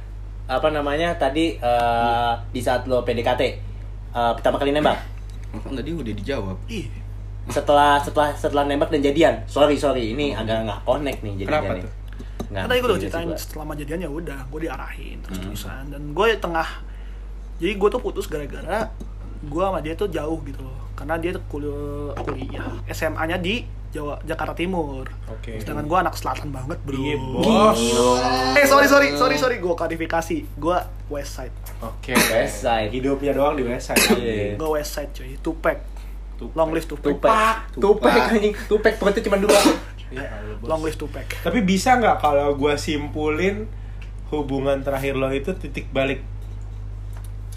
[0.46, 3.42] Apa namanya tadi eh, di saat lo PDKT
[4.14, 4.98] eh, pertama kali nembak.
[5.52, 6.86] Kan tadi udah dijawab ih
[7.48, 9.42] Setelah setelah setelah nembak dan jadian.
[9.46, 10.14] Sorry, sorry.
[10.14, 11.92] Ini agak nggak connect nih jadinya Kenapa tuh?
[12.46, 13.38] Nggak karena gue udah ceritain juga.
[13.38, 16.70] setelah kejadian ya udah gue diarahin terus terusan dan gue tengah
[17.58, 18.90] jadi gue tuh putus gara-gara
[19.40, 24.18] gue sama dia tuh jauh gitu loh karena dia tuh kuliah, kuliah SMA-nya di Jawa
[24.24, 25.58] Jakarta Timur Oke.
[25.58, 27.82] sedangkan gue anak selatan banget bro Iya, bos.
[28.56, 30.78] eh sorry sorry sorry sorry gue klarifikasi gue
[31.10, 32.14] West Side Oke.
[32.14, 32.90] West Side.
[32.90, 34.16] Hidupnya doang di West Side.
[34.16, 34.56] Iya.
[34.56, 35.78] gue West Side cuy Tupac
[36.38, 36.56] Tupac.
[36.56, 37.34] long live Tupac, Tupek.
[37.76, 38.54] Tupek anjing.
[38.66, 39.60] Tupek perutnya cuma dua.
[40.10, 40.26] Ya
[40.62, 43.70] long live Tupac Tapi bisa nggak kalau gua simpulin
[44.30, 46.22] hubungan terakhir lo itu titik balik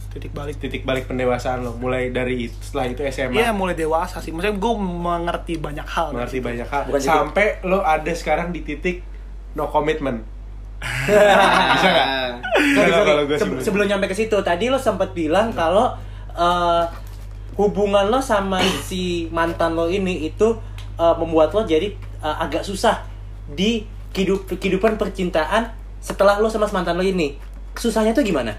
[0.09, 4.21] titik balik titik balik pendewasaan lo mulai dari itu- setelah itu SMA Iya mulai dewasa
[4.21, 8.61] sih maksudnya gue mengerti banyak hal mengerti banyak hal Bukan sampai lo ada sekarang di
[8.61, 9.01] titik
[9.53, 10.21] no commitment
[10.83, 12.09] bisa nggak
[12.53, 13.07] Sorry, sorry.
[13.07, 13.63] kalau gua Se- simpulin?
[13.63, 15.95] sebelum nyampe ke situ tadi lo sempat bilang kalau
[16.31, 16.85] eh,
[17.55, 20.57] hubungan lo sama si mantan lo ini itu
[20.95, 23.03] eh, membuat lo jadi eh, agak susah
[23.47, 27.37] di kehidup kehidupan percintaan setelah lo sama mantan lo ini
[27.73, 28.53] susahnya tuh gimana?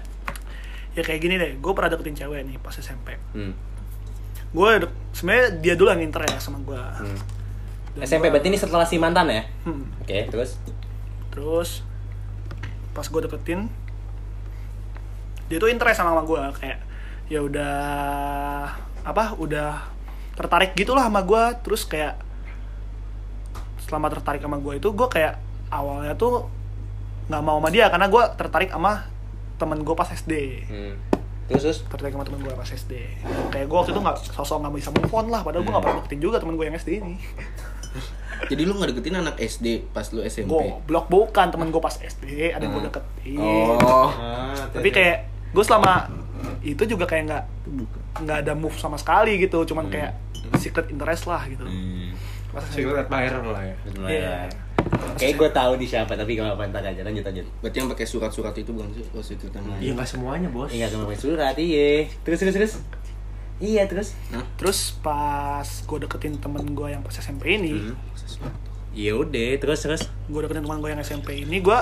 [0.90, 3.50] ya kayak gini deh gue pernah deketin cewek nih pas SMP Hmm.
[4.48, 4.70] gue
[5.10, 7.18] sebenarnya dia dulu yang inter ya sama gue Hmm.
[7.94, 9.42] Dan SMP gua- berarti ini setelah si mantan ya?
[9.62, 9.86] Hmm.
[9.96, 10.58] Oke, terus
[11.28, 11.82] terus
[12.94, 13.66] pas gue deketin
[15.50, 16.78] dia tuh interest sama gue kayak
[17.28, 17.76] ya udah
[19.04, 19.84] apa udah
[20.34, 22.16] tertarik gitulah sama gue terus kayak
[23.84, 25.36] selama tertarik sama gue itu gue kayak
[25.68, 26.48] awalnya tuh
[27.28, 29.08] nggak mau sama dia karena gue tertarik sama
[29.60, 30.32] temen gue pas SD
[30.68, 30.94] hmm.
[31.44, 31.78] Terus terus?
[31.84, 32.92] Tertarik sama temen gue pas SD
[33.52, 35.96] kayak gue waktu itu nggak sosok nggak bisa move on lah padahal gue nggak pernah
[36.00, 37.14] deketin juga temen gue yang SD ini
[38.46, 40.48] Jadi lu nggak deketin anak SD pas lu SMP?
[40.48, 42.88] gue blok bukan temen gue pas SD ada yang gue Hmm.
[42.88, 44.10] deketin Oh.
[44.70, 45.16] tapi kayak
[45.50, 46.10] gue selama
[46.60, 47.44] itu juga kayak nggak
[48.20, 50.12] nggak ada move sama sekali gitu cuman kayak
[50.54, 52.12] secret interest lah gitu Hmm.
[52.70, 53.74] Secret admirer lah ya.
[54.04, 54.36] Iya.
[55.16, 57.46] Kayak gue tahu di siapa tapi gak apa-apa ntar aja lanjut lanjut.
[57.58, 59.02] Berarti yang pakai surat-surat itu bukan sih?
[59.10, 60.70] Oh, secret yang Iya nggak semuanya bos.
[60.70, 62.06] Iya gak pakai surat iya.
[62.22, 62.72] Terus terus terus.
[63.56, 64.14] Iya terus.
[64.30, 64.42] Hah?
[64.54, 67.94] terus pas gue deketin temen gue yang pas SMP ini Hmm.
[68.24, 68.58] Sesuatu.
[68.92, 70.02] Iya udah terus terus.
[70.24, 71.78] gue deketin teman gue yang SMP ini gue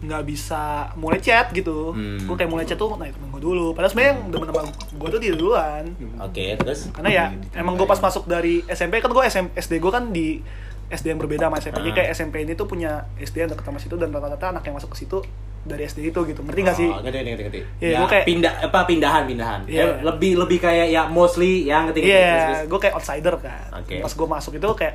[0.00, 0.62] nggak bisa
[0.96, 2.16] mulai chat gitu Hmm.
[2.18, 5.08] gue kayak mulai chat tuh nah temen gue dulu padahal sebenarnya yang demen sama gue
[5.10, 5.84] tuh dia duluan
[6.18, 6.88] Oke terus.
[6.90, 10.40] karena ya emang gue pas masuk dari SMP kan gue SD gue kan di
[10.88, 11.94] SD yang berbeda sama SMP jadi Ah.
[11.94, 14.88] kayak SMP ini tuh punya SD yang deket sama situ dan rata-rata anak yang masuk
[14.90, 15.20] ke situ
[15.60, 17.60] dari SD itu gitu ngerti gak sih Oh, ngerti ngerti ngerti.
[17.78, 19.60] Iya, ya, gua kayak- pindah apa pindahan pindahan.
[19.68, 22.16] Eh, lebih lebih kayak ya mostly yang ngerti ngerti.
[22.16, 22.60] Iya, terus.
[22.66, 23.68] gue kayak outsider kan.
[23.76, 24.00] Oke.
[24.00, 24.94] Pas gue masuk itu kayak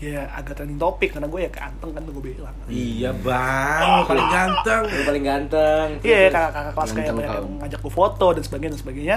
[0.00, 2.56] ya agak trending topik karena gue ya ganteng kan gue bilang.
[2.72, 4.82] Iya bang, paling ganteng.
[4.88, 5.86] Lu paling ganteng.
[6.00, 9.16] Iya, Terus, kakak-kakak kelas kayak banyak yang ngajak gue foto dan sebagainya dan sebagainya.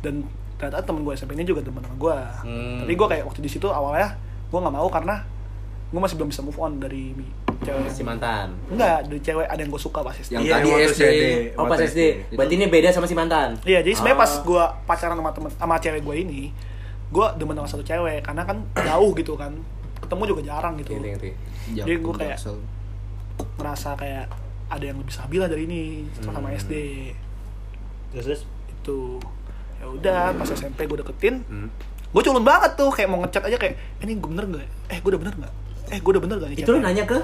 [0.00, 0.14] Dan
[0.56, 2.16] ternyata temen gue SMP ini juga temen sama gue.
[2.48, 2.78] Hmm.
[2.80, 4.16] Tapi gue kayak waktu di situ awalnya
[4.48, 5.20] gue nggak mau karena
[5.92, 7.12] gue masih belum bisa move on dari
[7.62, 8.56] cewek Si mantan.
[8.72, 10.40] Enggak, dari cewek ada yang gue suka pas SD.
[10.40, 11.04] Yang Iya, tadi SD.
[11.60, 12.00] Oh pas SD.
[12.32, 13.60] Berarti ini beda sama si mantan.
[13.68, 16.42] Iya, jadi sebenarnya pas gue pacaran sama temen sama cewek gue ini,
[17.12, 19.52] gue demen sama satu cewek karena kan jauh gitu kan,
[20.02, 20.90] ketemu juga jarang gitu.
[20.92, 21.30] Ngerti ngerti.
[21.72, 22.56] Jam Jadi gua kayak- Jaksel.
[23.54, 24.24] Ngerasa kayak
[24.68, 26.58] ada yang lebih stabil lah dari ini setelah sama Hmm.
[26.58, 26.72] SD
[28.10, 28.42] Terus terus.
[28.68, 28.98] itu.
[29.76, 31.66] Ya udah, pas SMP gue deketin, Hmm.
[32.08, 34.68] gue culun banget tuh kayak mau ngechat aja kayak, eh, ini gue bener nggak?
[34.88, 35.54] Eh, gue udah bener nggak?
[35.88, 36.58] Eh, gue udah bener gak nih?
[36.58, 37.18] Itu lu chatnya?" nanya ke?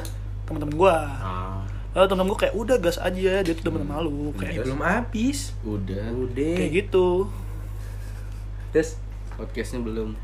[0.45, 0.95] temen-temen gue.
[0.97, 1.61] Ah.
[1.91, 4.81] Lalu temen-temen gue kayak udah gas aja, dia tuh demen sama lu, Ya, kayak belum
[4.81, 5.38] habis.
[5.61, 6.07] Udah.
[6.11, 6.55] Udah.
[6.57, 7.07] kayak gitu.
[8.71, 8.97] Terus
[9.35, 10.19] Podcastnya belum.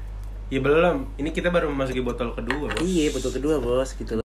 [0.55, 0.97] Ya belum.
[1.17, 2.79] Ini kita baru memasuki botol kedua bos.
[2.79, 4.27] Iya betul kedua bos gitu loh.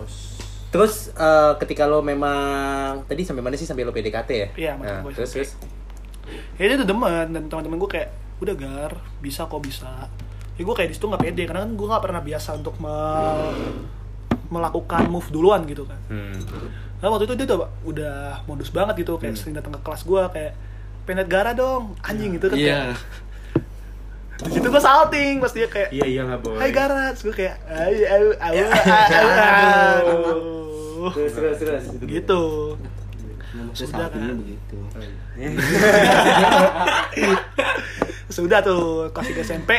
[0.69, 4.49] Terus eh, ketika lo memang tadi sampai mana sih sampai lo PDKT ya?
[4.55, 5.51] Iya, Nah, gue terus terus.
[6.55, 10.07] ya dia tuh demen dan teman-teman gue kayak udah gar bisa kok bisa
[10.55, 13.89] ya gue kayak di situ nggak pede karena kan gue nggak pernah biasa untuk me-
[14.49, 16.37] melakukan move duluan gitu kan Hmm.
[16.97, 20.23] nah waktu itu dia udah udah modus banget gitu kayak sering datang ke kelas gue
[20.29, 20.53] kayak
[21.03, 22.71] pengen liat gara dong anjing gitu kan Iya.
[22.71, 22.99] kayak
[24.41, 26.57] di situ gue salting pas dia kayak Iya iya lah boy.
[26.57, 30.19] Hai Gara, terus gue kayak ayo ayo ayo ayo
[31.11, 31.85] Terus terus terus.
[32.03, 32.43] gitu
[33.73, 34.37] Sudah Sudah, kan.
[34.37, 34.79] begitu.
[38.31, 39.71] sudah tuh kelas 3 SMP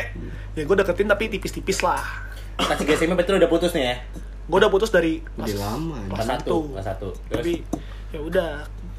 [0.52, 2.04] ya gue deketin tapi tipis-tipis lah
[2.54, 3.96] Pas tiga SMA betul udah putus nih ya?
[4.44, 5.96] gue udah putus dari Udah lama.
[6.04, 6.58] Kelas Kelas satu, satu.
[6.70, 7.08] kelas satu.
[7.24, 7.36] Terus.
[7.38, 7.54] tapi
[8.12, 8.50] ya udah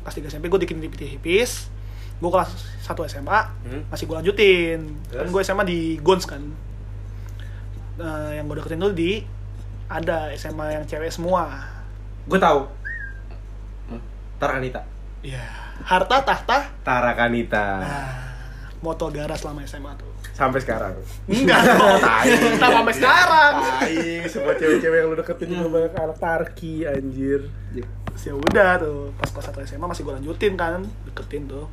[0.02, 1.68] kelas 3 SMP gue bikin tipis-tipis
[2.22, 3.82] gue kelas 1 SMA Hmm.
[3.88, 6.42] masih gue lanjutin kan gue SMA di Gons kan
[7.92, 9.20] Nah, yang gue deketin tuh di
[9.86, 11.60] ada SMA yang cewek semua
[12.24, 12.64] Gue tahu.
[13.88, 14.00] Hah?
[14.38, 14.80] Tarakanita.
[15.20, 15.42] ya
[15.82, 17.66] harta tahta Tarakanita.
[17.78, 18.14] nah,
[18.80, 20.96] moto gara selama SMA tuh Sampai sekarang.
[21.26, 22.00] enggak dong
[22.56, 27.52] sampai sekarang Tai, semua cewek-cewek yang lu deketin juga banyak anak tarki anjir.
[28.16, 31.68] Ya udah tuh pas kelas 1 SMA masih gue lanjutin kan deketin tuh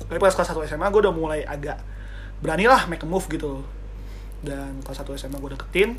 [0.00, 1.78] tapi pas kelas 1 SMA gue udah mulai agak
[2.38, 3.60] berani lah make a move gitu
[4.40, 5.98] dan kelas 1 SMA gue deketin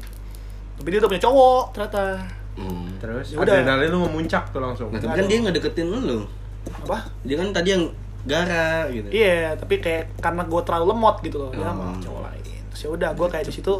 [0.76, 2.04] tapi dia udah punya cowok ternyata
[2.52, 2.92] Hmm.
[3.00, 3.56] Terus Ya udah.
[3.56, 4.92] adrenalin lu memuncak tuh langsung.
[4.92, 6.28] Nah, tapi kan dia nggak deketin lu.
[6.68, 7.88] apa Dia kan tadi yang
[8.20, 9.08] gara gitu.
[9.10, 11.72] iya tapi kayak karena gue terlalu lemot gitu loh dia Oh.
[11.72, 13.74] sama cowok lain terus ya udah gue kayak di situ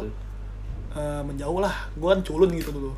[0.90, 2.92] eh, menjauh lah gue kan culun gitu dulu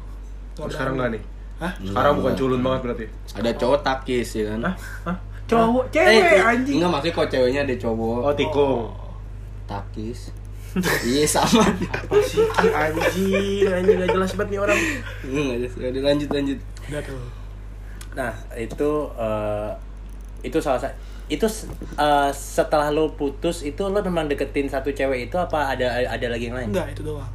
[0.55, 1.23] Oh, sekarang enggak nih?
[1.59, 1.73] Hah?
[1.81, 3.07] Sekarang bukan culun banget berarti.
[3.33, 4.61] Ada cowok takis ya kan?
[4.63, 4.75] Hah?
[5.03, 5.17] Hah?
[5.53, 6.75] Cowok, Eh, cewek anjing.
[6.77, 8.19] Enggak maksudnya kok ceweknya ada cowok.
[8.21, 8.81] Oh, tikung.
[9.65, 10.21] takis.
[11.07, 11.69] iya sama.
[11.69, 12.69] Apa sih Ki?
[12.71, 13.69] anjing?
[13.69, 14.79] Anjing gak jelas banget nih orang.
[15.23, 15.73] Enggak jelas.
[15.75, 16.59] Ya udah lanjut lanjut.
[16.83, 17.21] udah tuh
[18.13, 19.71] Nah itu eh,
[20.43, 20.93] itu salah satu
[21.29, 21.47] itu
[21.95, 26.49] eh, setelah lo putus itu lo memang deketin satu cewek itu apa ada ada lagi
[26.49, 26.69] yang lain?
[26.69, 27.31] enggak itu doang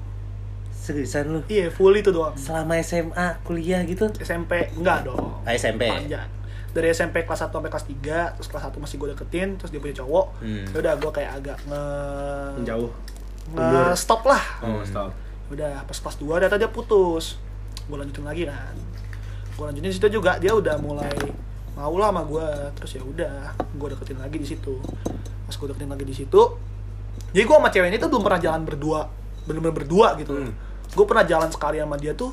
[0.69, 1.39] Seriusan lo?
[1.47, 4.06] iya full itu doang Selama SMA kuliah gitu?
[4.17, 5.88] SMP enggak dong Ah, SMP.
[5.88, 6.30] panjang
[6.75, 9.80] dari SMP kelas 1 sampai kelas 3 terus kelas 1 masih gue deketin terus dia
[9.82, 10.25] punya cowok.
[10.43, 10.65] Hmm.
[10.71, 11.84] ya udah gue kayak agak nge
[12.62, 12.91] Menjauh.
[13.56, 14.43] nge stop lah.
[14.63, 15.12] Oh, stop.
[15.47, 17.39] udah pas kelas 2 data dia putus.
[17.88, 18.75] Gue lanjutin lagi kan.
[19.56, 21.13] Gue lanjutin di situ juga dia udah mulai
[21.77, 24.75] mau lah sama gue terus ya udah gue deketin lagi di situ.
[25.47, 26.41] Pas gue deketin lagi di situ
[27.34, 28.99] jadi gue sama cewek ini tuh belum pernah jalan berdua
[29.47, 30.36] bener-bener berdua gitu.
[30.36, 30.53] Hmm.
[30.88, 32.32] gue pernah jalan sekali sama dia tuh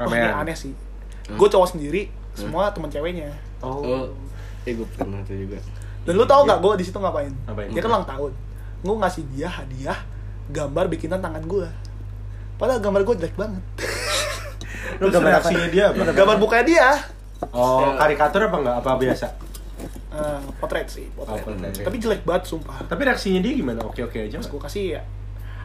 [0.00, 0.40] wah ini Ramean.
[0.48, 0.72] aneh sih.
[1.28, 3.30] Gue cowok sendiri semua teman ceweknya
[3.62, 4.10] Oh,
[4.64, 5.58] eh gue pernah tuh juga.
[6.02, 7.30] dan lu tau gak gue di situ ngapain?
[7.46, 7.70] Ngapain?
[7.70, 8.32] Dia kan ulang tahun.
[8.82, 9.98] Gue ngasih dia hadiah
[10.50, 11.68] gambar bikinan tangan gue.
[12.58, 13.62] Padahal gambar gue jelek banget.
[14.98, 16.10] Terus reaksinya dia apa?
[16.10, 16.88] gambar bukanya dia.
[17.54, 18.76] Oh, karikatur apa enggak?
[18.82, 19.26] Apa biasa?
[20.12, 21.42] Eh, potret sih, potret.
[21.42, 21.72] Oh, potret.
[21.78, 22.82] Tapi jelek banget sumpah.
[22.86, 23.80] Tapi reaksinya dia gimana?
[23.86, 24.36] Oke-oke aja.
[24.38, 24.50] Nggak?
[24.50, 25.02] gue kasih ya.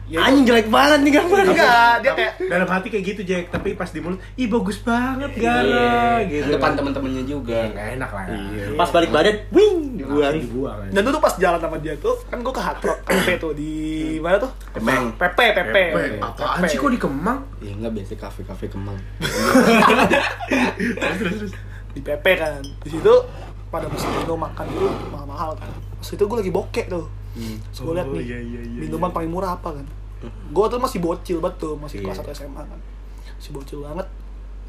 [0.08, 1.52] Ya Anjing jelek banget nih gambar.
[1.52, 5.36] Enggak, dia kayak dalam hati kayak gitu Jack, tapi pas di mulut, ih bagus banget
[5.36, 6.48] Gara Iya, gitu.
[6.56, 7.68] Depan teman-temannya juga.
[7.68, 8.24] Enggak enak lah.
[8.32, 8.64] Iya.
[8.72, 10.34] Pas balik badan, wing, dibuang.
[10.40, 10.78] Dibuang.
[10.88, 13.72] dan tuh tuh pas jalan sama dia tuh kan gue ke Rock Cafe tuh di
[14.16, 14.48] mana tuh?
[14.72, 15.12] Kemang.
[15.20, 15.84] Pepe, Pepe.
[15.92, 16.24] Pepe.
[16.24, 17.44] Apaan sih kok di Kemang?
[17.60, 18.96] Ya enggak biasa kafe-kafe kemang.
[21.92, 22.64] di Pepe kan.
[22.64, 23.14] Di situ
[23.68, 25.68] pada musim minum makan dulu mahal-mahal kan.
[26.00, 27.04] Pas itu gue lagi bokek tuh.
[27.34, 29.86] Terus gue liat Oh, nih, iya, iya, iya, minuman paling murah apa kan?
[30.50, 32.26] Gue tuh masih bocil banget tuh, masih kelas Iya.
[32.26, 32.80] 1 SMA kan.
[33.34, 34.06] Masih bocil banget.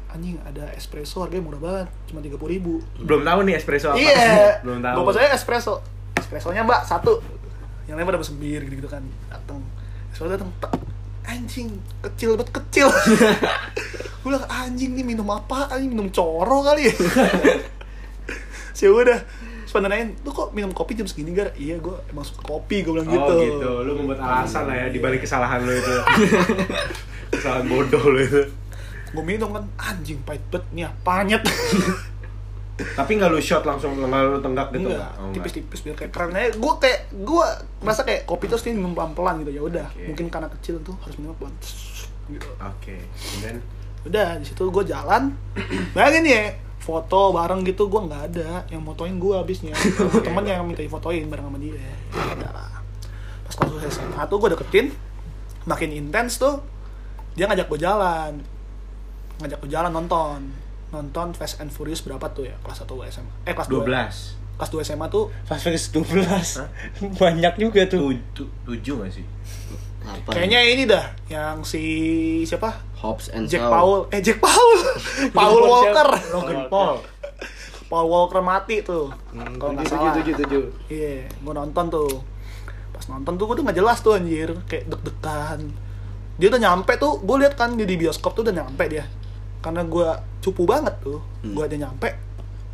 [0.06, 2.74] Anjing ada espresso harganya murah banget, cuma tiga puluh ribu.
[2.98, 3.98] Belum tahu nih espresso apa.
[3.98, 4.58] Iya.
[4.66, 4.96] Belum tahu.
[5.02, 5.74] Bapak saya espresso.
[6.14, 7.22] Espressonya mbak satu.
[7.86, 9.02] Yang lain pada pesen bir gitu, kan.
[9.26, 9.62] Dateng.
[10.10, 10.50] Espresso dateng.
[11.22, 12.90] Anjing kecil banget kecil.
[14.20, 15.70] gue bilang anjing nih minum apa?
[15.70, 16.94] Anjing minum coro kali ya.
[18.74, 19.18] Sih udah.
[19.70, 21.54] Terus pada lu kok minum kopi jam segini gar?
[21.54, 23.34] Iya gue emang suka kopi, gue bilang Oh gitu.
[23.38, 23.70] gitu.
[23.86, 25.94] Lu membuat alasan lah ya di balik kesalahan lu itu.
[27.38, 28.42] kesalahan bodoh lu itu.
[29.14, 31.38] Gue minum kan, anjing pahit banget nih apanya
[32.98, 35.22] Tapi nggak lu shot langsung nggak lu tenggak gitu Enggak, nggak?
[35.22, 36.50] Oh, tipis-tipis biar kayak keren aja.
[36.58, 37.46] Gue kayak gue
[37.86, 39.86] merasa kayak kopi terus ini minum pelan-pelan gitu ya udah.
[39.86, 40.02] Oke.
[40.10, 41.54] Mungkin karena kecil tuh harus minum pelan.
[42.26, 42.50] Gitu.
[42.58, 42.98] Oke.
[43.06, 43.62] Kemudian
[44.02, 45.30] Udah di situ gue jalan.
[45.94, 46.42] Bayangin ya,
[46.80, 48.64] foto bareng gitu gue nggak ada.
[48.66, 49.76] Yang motoin gue abisnya.
[50.26, 51.76] Temennya yang minta fotoin bareng sama dia.
[51.76, 52.80] Ya lah.
[53.44, 54.86] Pas kelas SMA tuh gue deketin,
[55.64, 56.64] makin intens tuh.
[57.36, 58.32] Dia ngajak gue jalan,
[59.38, 60.38] ngajak gue jalan nonton
[60.90, 64.70] nonton Fast and Furious berapa tuh ya kelas 1 SMA eh kelas 2 12 kelas
[64.74, 67.14] 2 SMA tuh Fast Furious 12.
[67.14, 68.10] Banyak juga tuh.
[68.10, 69.22] Tu- tu- tujuh nggak sih?
[70.10, 70.30] Apa?
[70.34, 71.82] Kayaknya ini dah yang si
[72.42, 72.82] siapa?
[72.98, 73.70] Hobbs and Jack Shaw.
[73.70, 73.98] Paul.
[74.10, 74.70] Eh Jack Paul.
[75.36, 76.08] Paul Walker.
[76.34, 76.94] Logan Paul.
[77.86, 79.10] Paul Walker mati tuh.
[79.32, 80.14] Kalau nggak salah.
[80.14, 80.64] tujuh tujuh.
[80.86, 82.10] Iya, gue nonton tuh.
[82.90, 85.74] Pas nonton tuh gue udah nggak jelas tuh anjir, kayak deg-degan.
[86.38, 89.04] Dia udah nyampe tuh, gue lihat kan dia di bioskop tuh udah nyampe dia.
[89.58, 92.08] Karena gue cupu banget tuh, gue udah nyampe.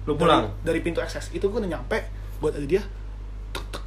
[0.05, 0.45] Lu Dari- pulang.
[0.63, 1.99] dari, pintu akses itu gue udah nyampe,
[2.39, 2.83] buat ada dia.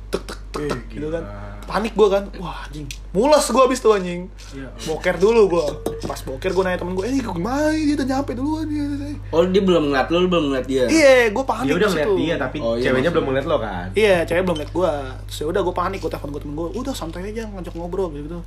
[0.09, 1.23] Tek tek tek tek tek, Eh, gitu kan.
[1.69, 4.25] Panik gue kan, wah anjing, mules gue abis tuh anjing.
[4.57, 4.73] Iya.
[4.89, 5.65] Boker dulu gue,
[6.01, 8.85] pas boker gue nanya temen gue, eh ini gimana dia udah nyampe duluan ya.
[9.29, 10.89] Oh, dia belum ngeliat lu belum ngeliat dia.
[10.89, 13.87] Iya, gue panik Dia udah ngeliat dia tapi Oh, iya, ceweknya belum ngeliat lo kan?
[13.93, 14.91] Iya, cewek belum liat gue.
[15.29, 18.09] Terus ya udah gue panik, gue telepon gue temen gue, udah santai aja ngajak ngobrol
[18.17, 18.41] gitu.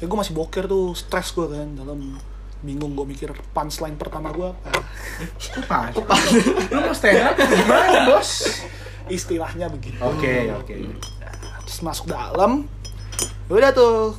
[0.00, 2.16] Ya gue masih boker tuh, stres gue kan dalam
[2.64, 5.92] bingung gue mikir punchline pertama gue apa.
[6.08, 6.24] Pas.
[6.72, 7.36] Lu mau stand up?
[7.36, 8.64] Gimana bos?
[9.08, 9.98] Istilahnya begitu.
[10.00, 10.74] Oke oke.
[11.64, 12.68] Terus masuk dalam,
[13.48, 14.16] udah tuh,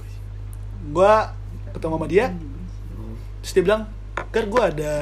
[0.91, 1.13] gue
[1.73, 2.25] ketemu sama dia.
[3.41, 3.81] Terus dia bilang,
[4.31, 4.93] Gar gue ada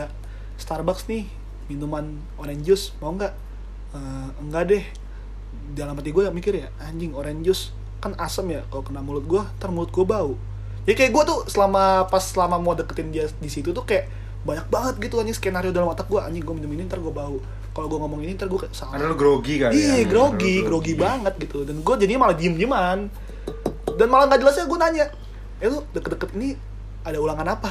[0.59, 1.25] Starbucks nih,
[1.71, 3.33] minuman orange juice, mau nggak?
[3.93, 4.83] "Eh, enggak deh.
[5.73, 7.63] Dalam hati gue mikir ya, anjing orange juice
[8.03, 10.35] kan asem ya kalau kena mulut gue, ntar mulut gue bau.
[10.83, 14.11] Ya kayak gue tuh selama pas selama mau deketin dia di situ tuh kayak
[14.43, 17.39] banyak banget gitu anjing skenario dalam otak gue anjing gue minum ini ntar gue bau
[17.73, 19.73] kalau gue ngomong ini ntar gue kayak salah Karena lu grogi kan?
[19.73, 20.05] Iya, ya?
[20.05, 21.65] grogi, grogi banget gitu.
[21.65, 23.09] Dan gue jadinya malah diem-dieman.
[23.93, 25.05] Dan malah nggak jelasnya gue nanya,
[25.57, 26.53] eh lu deket-deket ini
[27.01, 27.69] ada ulangan apa?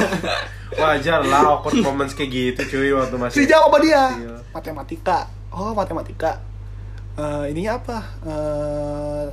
[0.80, 3.38] Wajar lah awkward moments kayak gitu cuy waktu masih.
[3.42, 4.34] Dijawab sama dia, Iya.
[4.50, 5.18] matematika.
[5.50, 6.42] Oh, matematika.
[7.16, 7.98] Eh ininya apa?
[8.22, 9.26] Eh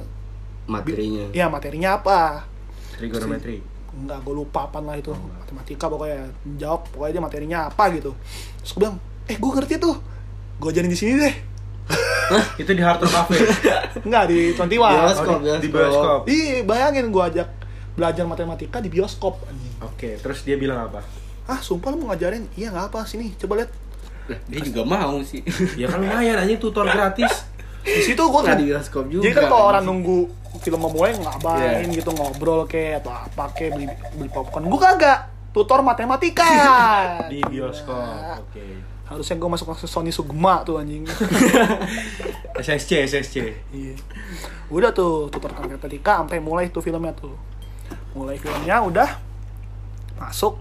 [0.63, 1.25] Materinya.
[1.36, 2.47] ya materinya apa?
[2.95, 3.60] Trigonometri.
[3.93, 5.12] Enggak, gue lupa apa lah itu.
[5.12, 6.29] Matematika pokoknya.
[6.56, 8.12] Jawab, pokoknya dia materinya apa gitu.
[8.62, 9.95] Terus gue bilang, eh gue ngerti tuh.
[10.55, 11.36] Gue ajarin di sini deh.
[12.55, 13.36] Itu di Hard Rock Cafe.
[14.07, 14.73] Enggak, di 21.
[14.73, 16.19] Bioskop, Oh, di, di bioskop.
[16.25, 17.47] Iya, bayangin gue ajak
[17.93, 19.75] belajar matematika di bioskop anjing.
[19.81, 21.03] Oke, terus dia bilang apa?
[21.43, 23.71] ah sumpah lu mau ngajarin iya nggak apa sini coba lihat
[24.23, 25.43] Lah, Dia juga mau sih.
[25.75, 27.43] Ya kan lumayan anjing tutor gratis.
[27.83, 29.21] di situ gua Nah, kan di bioskop juga.
[29.21, 31.99] jadi kan kalau orang nunggu film mau mulai ngabain Iya.
[31.99, 35.19] gitu ngobrol kayak atau apa kayak beli beli popcorn gua kagak
[35.51, 36.47] tutor matematika
[37.27, 38.39] Di bioskop.
[38.39, 38.63] Oke.
[39.13, 41.06] Harusnya gua masuk ke Sony Sugma tuh anjing.
[42.63, 43.36] SSC SSC.
[43.73, 43.95] iya.
[44.69, 47.34] Udah tuh tutor matematika sampai mulai tuh filmnya tuh.
[48.17, 49.10] Mulai filmnya udah
[50.17, 50.58] masuk.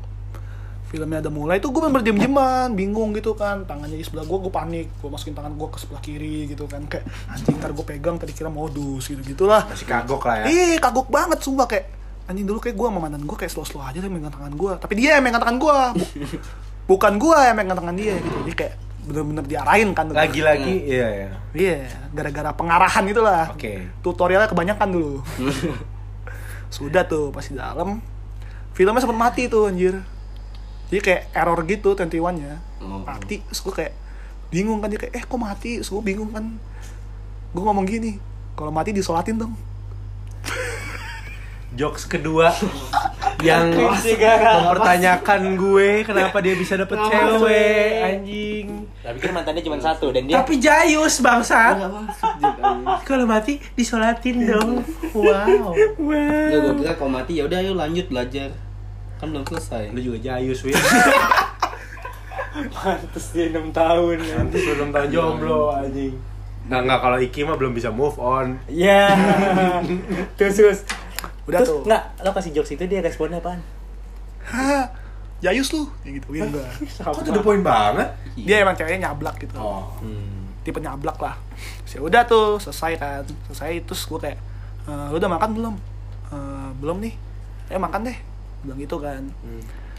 [0.93, 3.65] Filmnya udah mulai tuh gue bener diem-dieman bingung gitu kan.
[3.65, 4.87] Tangannya di sebelah gue gue panik.
[5.01, 6.85] Gue masukin tangan gue ke sebelah kiri gitu kan.
[6.85, 9.65] Kayak anjing ntar gue pegang tadi kira modus gitu gitulah.
[9.69, 10.53] Masih kagok lah ya.
[10.53, 11.65] Ih, kagok banget sumpah.
[11.65, 11.89] Kayak
[12.29, 14.73] anjing dulu kayak gue sama mantan gue kayak slow-slow aja dia megang tangan gue.
[14.77, 15.79] Tapi dia yang megang tangan gue.
[16.87, 18.37] Bu- bukan gue yang megang tangan dia gitu.
[18.47, 20.07] Jadi kayak bener-bener diarahin kan.
[20.11, 21.29] Lagi-lagi iya ya.
[21.53, 21.79] Iya,
[22.15, 23.51] gara-gara pengarahan itulah.
[23.51, 23.87] Oke.
[24.01, 25.15] Tutorialnya kebanyakan dulu.
[26.75, 28.01] Sudah tuh pas di dalam
[28.73, 30.01] filmnya sempat mati tuh anjir.
[30.89, 32.61] Jadi kayak error gitu 21-nya.
[32.81, 33.01] Oh.
[33.03, 33.95] Mati, terus gue kayak
[34.53, 35.81] bingung kan dia kayak eh kok mati?
[35.81, 36.45] Terus gue bingung kan.
[37.53, 38.17] Gue ngomong gini,
[38.57, 39.57] kalau mati disolatin dong.
[41.73, 42.53] Jokes kedua
[43.43, 48.67] yang mempertanyakan gue kenapa dia bisa dapet cewek anjing.
[49.03, 52.07] Tapi kan mantannya cuma satu dan dia Tapi Jayus anjing.
[53.03, 54.87] Kalau mati disolatin dong.
[55.13, 55.75] Wow.
[55.75, 58.55] Nggak, gue kira kalau mati ya udah ayo lanjut belajar.
[59.19, 59.91] Kan belum selesai.
[59.95, 60.75] Lu juga Jayus, Win.
[62.53, 64.17] pantes dia 6 tahun.
[64.19, 66.15] Nanti belum tahun jomblo anjing.
[66.63, 68.55] Nah, enggak kalau Iki mah belum bisa move on.
[68.71, 69.11] Iya.
[70.39, 70.81] Terus terus.
[71.45, 71.81] Udah Terus tuh.
[71.85, 73.59] enggak, lo kasih jokes itu dia responnya apaan?
[74.43, 74.87] Hah,
[75.43, 76.27] Jayus lu, ya gitu.
[76.33, 76.71] Ya enggak.
[77.03, 78.09] Kok tuh the point banget?
[78.35, 79.59] Dia emang ceweknya nyablak gitu.
[79.59, 79.91] Oh.
[79.99, 80.47] Hmm.
[80.63, 81.35] Tipe nyablak lah.
[81.83, 83.23] Terus ya udah tuh, selesai kan.
[83.51, 84.39] Selesai terus gue kayak,
[84.87, 85.75] e, lu udah makan belum?
[86.31, 87.15] "Eh, belum nih.
[87.67, 88.19] Eh makan deh.
[88.63, 89.23] Bilang gitu kan.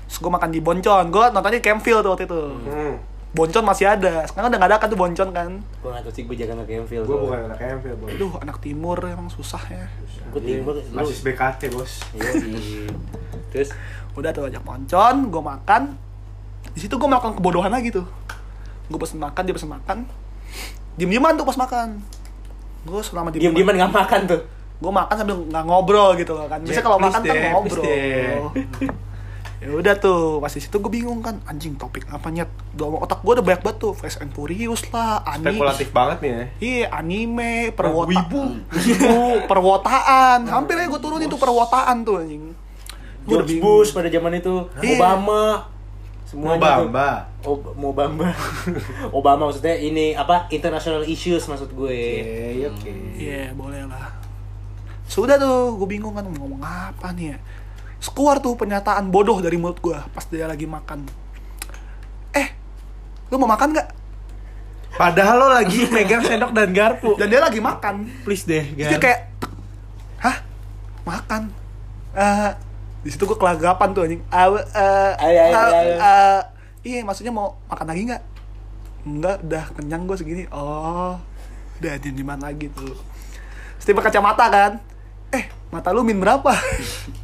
[0.08, 1.12] Terus gue makan di Boncon.
[1.12, 2.42] Gue nontonnya di Campfield tuh waktu itu.
[2.64, 2.96] Hmm.
[3.34, 4.22] Boncon masih ada.
[4.24, 5.50] Sekarang udah gak ada kan tuh Boncon kan.
[5.82, 8.10] Gue gak tau sih gue jaga nge feel Gue bukan anak MV, Bos.
[8.14, 9.86] Aduh, anak timur emang susah ya.
[10.30, 10.78] Gue timur.
[10.78, 12.06] lu- Masih BKT, Bos.
[12.14, 12.94] Iya, iya.
[13.50, 13.74] Terus
[14.14, 15.98] Udah tuh ajak Boncon, gue makan.
[16.70, 18.06] Di situ gue melakukan kebodohan lagi tuh.
[18.86, 20.06] Gue pesen makan, dia pesen makan.
[20.94, 21.98] Diem-dieman tuh pas makan.
[22.86, 24.42] Gue selama diem diem-dieman gak makan tuh.
[24.74, 27.84] gue makan sambil nggak ngobrol gitu loh kan biasanya kalau makan kan ngobrol.
[29.64, 33.24] Ya udah tuh pas di situ gue bingung kan anjing topik apa nyet dalam otak
[33.24, 36.44] gue udah banyak banget tuh Fast and Furious lah anime Spekulatif banget nih ya.
[36.60, 38.60] iya anime perwota wibu.
[38.70, 39.16] wibu
[39.48, 42.52] perwotaan hampir aja gue turunin tuh perwotaan tuh anjing
[43.24, 43.80] udah George bingung.
[43.80, 45.00] Bush pada zaman itu, Iya.
[45.00, 45.44] Obama,
[46.28, 46.44] tuh.
[46.44, 47.08] Obama.
[47.40, 48.28] Ob Obama.
[49.16, 52.00] Obama maksudnya ini apa international issues maksud gue.
[52.20, 52.92] Oke, oke.
[53.16, 54.12] Iya boleh lah
[55.06, 57.38] Sudah tuh gue bingung kan mau ngomong apa nih ya
[58.10, 61.08] keluar tuh pernyataan bodoh dari mulut gue Pas dia lagi makan
[62.34, 62.48] Eh
[63.30, 63.88] lu mau makan gak?
[64.94, 67.18] Padahal lo lagi megang sendok dan garpu.
[67.18, 69.20] Dan dia lagi makan Please deh, Terus dia kayak
[70.20, 70.38] Hah?
[71.04, 71.42] Makan?
[72.14, 72.52] Eh
[73.04, 75.96] di situ gue kelagapan tuh anjing Awe, eh, Ayo, ayo, eh, ayo.
[76.00, 76.42] eh,
[76.84, 78.24] Iya maksudnya mau makan lagi nggak?
[79.04, 81.20] Enggak, udah kenyang gue segini Oh
[81.80, 82.96] Udah diem di mana lagi tuh
[83.84, 84.72] pakai kacamata kan
[85.36, 86.54] Eh, mata lu min berapa?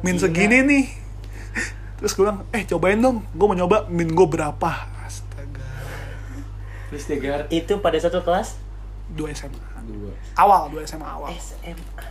[0.00, 0.84] min segini nih.
[1.98, 3.26] Terus gue bilang, eh cobain dong.
[3.32, 4.70] Gue mau nyoba min gue berapa.
[5.02, 5.66] Astaga.
[6.88, 7.50] Please deh, Gar.
[7.50, 8.54] Itu pada satu kelas?
[9.10, 10.12] 2 SMA Dua.
[10.36, 11.32] Awal, 2 SMA awal.
[11.32, 12.04] SMA.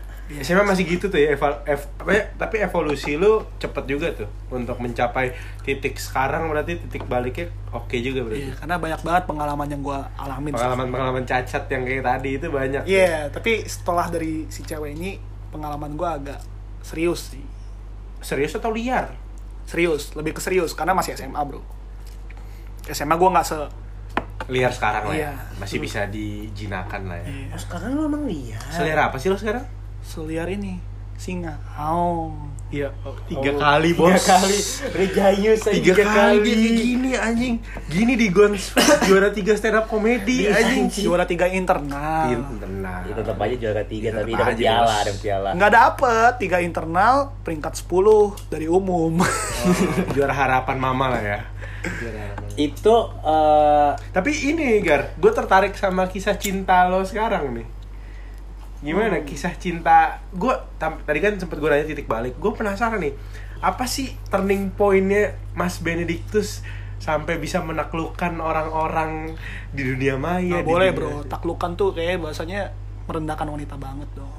[0.44, 4.28] SMA masih gitu tuh ya, eval, ev- apa ya, tapi evolusi lu cepet juga tuh
[4.52, 5.32] untuk mencapai
[5.64, 8.44] titik sekarang berarti titik baliknya oke juga berarti.
[8.44, 10.52] Iya, karena banyak banget pengalaman yang gue alamin.
[10.52, 12.84] Pengalaman-pengalaman cacat yang kayak tadi itu banyak.
[12.84, 15.16] Iya, tapi setelah dari si cewek ini
[15.58, 16.40] pengalaman gue agak
[16.86, 17.46] serius sih.
[18.22, 19.10] Serius atau liar?
[19.66, 21.60] Serius, lebih ke serius karena masih SMA bro.
[22.88, 23.60] SMA gue nggak se
[24.48, 25.22] Liar sekarang lah ya.
[25.28, 25.34] Iya.
[25.60, 27.28] Masih bisa dijinakan lah ya.
[27.28, 28.64] iya, Oh, sekarang lo emang lihat.
[28.72, 29.66] Selera apa sih lo sekarang?
[30.08, 30.80] seliar ini
[31.20, 31.60] singa.
[31.76, 32.32] Oh.
[32.68, 32.92] Iya,
[33.26, 34.24] tiga Oh, kali Tiga bos.
[34.28, 34.60] kali.
[34.92, 37.56] Rejayus aja Tiga, kali, dia kayak gini anjing.
[37.88, 38.76] Gini di Gons
[39.08, 40.92] juara tiga stand up komedi Iya, anjing.
[41.00, 42.28] Juara tiga internal.
[42.28, 43.02] Tenang.
[43.08, 45.50] Ya, tetap aja juara tiga Tetap tapi dapat piala, dapat piala.
[45.56, 49.16] Nggak dapet tiga internal peringkat 10 dari umum.
[50.14, 51.40] juara harapan mama lah ya.
[52.54, 57.68] Itu eh Tapi ini Gar, gue tertarik sama kisah cinta lo sekarang nih.
[58.80, 60.22] Gimana kisah cinta?
[60.30, 62.38] Gue tadi kan sempet gue nanya titik balik.
[62.38, 63.14] Gue penasaran nih,
[63.58, 66.62] apa sih turning pointnya Mas Benedictus
[66.98, 69.34] sampai bisa menaklukkan orang-orang
[69.74, 70.62] di dunia maya?
[70.62, 72.74] Di boleh dunia- bro, taklukan tuh kayak bahasanya
[73.06, 74.34] merendahkan wanita banget dong.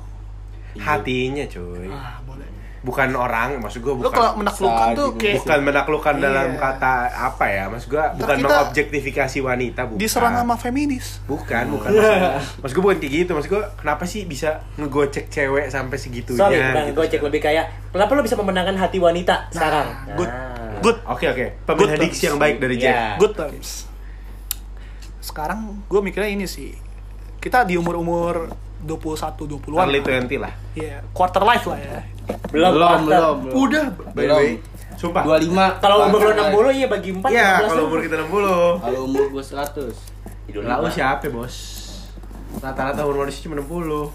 [0.79, 2.47] Hatinya cuy, Ah boleh.
[2.89, 3.61] Bukan orang.
[3.61, 4.09] Maksud gue bukan.
[4.09, 6.59] kalau menaklukkan tuh kayak Bukan menaklukkan dalam Iya.
[6.59, 10.01] kata apa ya, maksud gue bukan kita mengobjektifikasi wanita, bukan.
[10.01, 11.21] diserang sama feminis.
[11.23, 11.91] Bukan, bukan.
[11.99, 13.31] Maksud, maksud gue bukan kayak gitu.
[13.31, 16.41] Maksud gue, kenapa sih bisa ngegocek cewek sampai segitunya?
[16.41, 16.97] sorry, bukan gitu.
[16.97, 19.87] gocek lebih kayak kenapa lo bisa memenangkan hati wanita sekarang?
[20.15, 20.27] good.
[20.27, 20.57] Nah.
[20.79, 20.99] Good.
[21.05, 21.47] Oke, oke.
[21.65, 22.45] Pemilihan Good diksi yang terms.
[22.45, 22.85] baik dari Iya.
[22.87, 23.11] Jack.
[23.19, 23.69] good terms.
[25.19, 26.71] Sekarang gue mikirnya ini sih.
[27.37, 28.95] Kita di umur-umur 21
[29.59, 29.85] 20-an.
[29.85, 30.23] Early lah.
[30.23, 30.53] 20 lah.
[30.73, 31.99] Iya, quarter life lah ya.
[32.49, 33.55] Belum, belum, belum, belum.
[33.55, 34.39] Udah, by the Belum.
[34.39, 34.51] way.
[34.95, 35.23] Sumpah.
[35.23, 36.51] 25 Kalau umur lo Pakai.
[36.51, 38.83] 60 iya bagi 4 Iya, kalau umur kita 60.
[38.83, 39.95] Kalau umur gue 100
[40.49, 40.91] Idul Lalu lima.
[40.91, 41.55] siapa, Bos?
[42.59, 44.11] Rata-rata umur manusia cuma 60.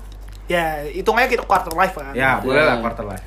[0.45, 2.11] Ya, hitungnya kita quarter life kan.
[2.11, 2.82] Ya, boleh lah Ya.
[2.82, 3.24] quarter life.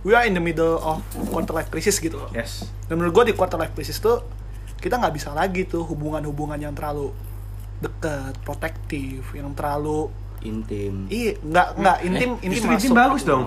[0.00, 2.30] We are in the middle of quarter life crisis gitu loh.
[2.30, 2.64] Yes.
[2.86, 4.22] Dan menurut gue di quarter life crisis tuh
[4.78, 7.10] kita nggak bisa lagi tuh hubungan-hubungan yang terlalu
[7.76, 10.08] dekat, protektif, yang terlalu
[10.38, 12.78] Intim iya nggak nggak intim intim Justru masuk.
[12.78, 13.44] intim bagus dong.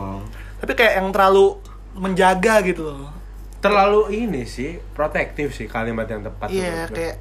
[0.60, 1.58] Tapi kayak yang terlalu
[1.96, 3.12] menjaga gitu loh.
[3.60, 6.48] Terlalu ini sih, protektif sih kalimat yang tepat.
[6.52, 6.96] Iya gue.
[6.96, 7.16] kayak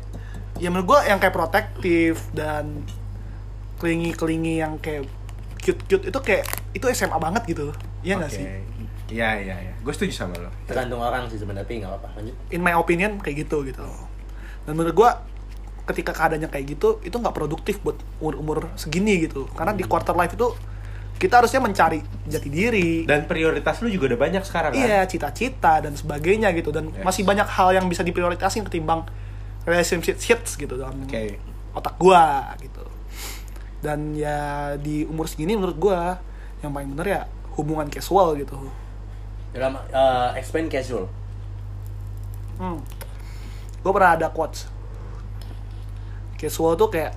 [0.59, 2.83] ya menurut gue yang kayak protektif dan
[3.79, 5.07] kelingi-kelingi yang kayak
[5.63, 7.75] cute-cute itu kayak itu SMA banget gitu.
[8.03, 8.39] Iya nggak Oke.
[8.39, 8.47] sih?
[9.09, 9.73] Iya, iya, iya.
[9.81, 10.53] Gue setuju sama lo.
[10.69, 12.09] Tergantung orang sih sebenarnya, tapi nggak apa-apa.
[12.21, 12.37] Lanjut.
[12.53, 13.87] in my opinion kayak gitu gitu
[14.69, 15.11] dan menurut gua
[15.89, 20.13] ketika keadaannya kayak gitu itu nggak produktif buat umur umur segini gitu karena di quarter
[20.13, 20.53] life itu
[21.19, 24.79] kita harusnya mencari jati diri Dan prioritas lu juga udah banyak sekarang kan?
[24.79, 27.03] iya cita-cita dan sebagainya gitu dan Yes.
[27.03, 29.03] masih banyak hal yang bisa diprioritasin ketimbang
[29.67, 31.37] relationship shits gitu dalam Oke.
[31.75, 32.87] otak gua gitu
[33.79, 36.23] dan ya di umur segini menurut gua
[36.59, 37.23] yang paling bener ya
[37.55, 38.55] hubungan casual gitu
[39.51, 41.09] Dalam uh, explain casual.
[42.57, 42.79] Hmm.
[43.81, 44.69] Gue pernah ada quotes.
[46.37, 47.15] Casual tuh kayak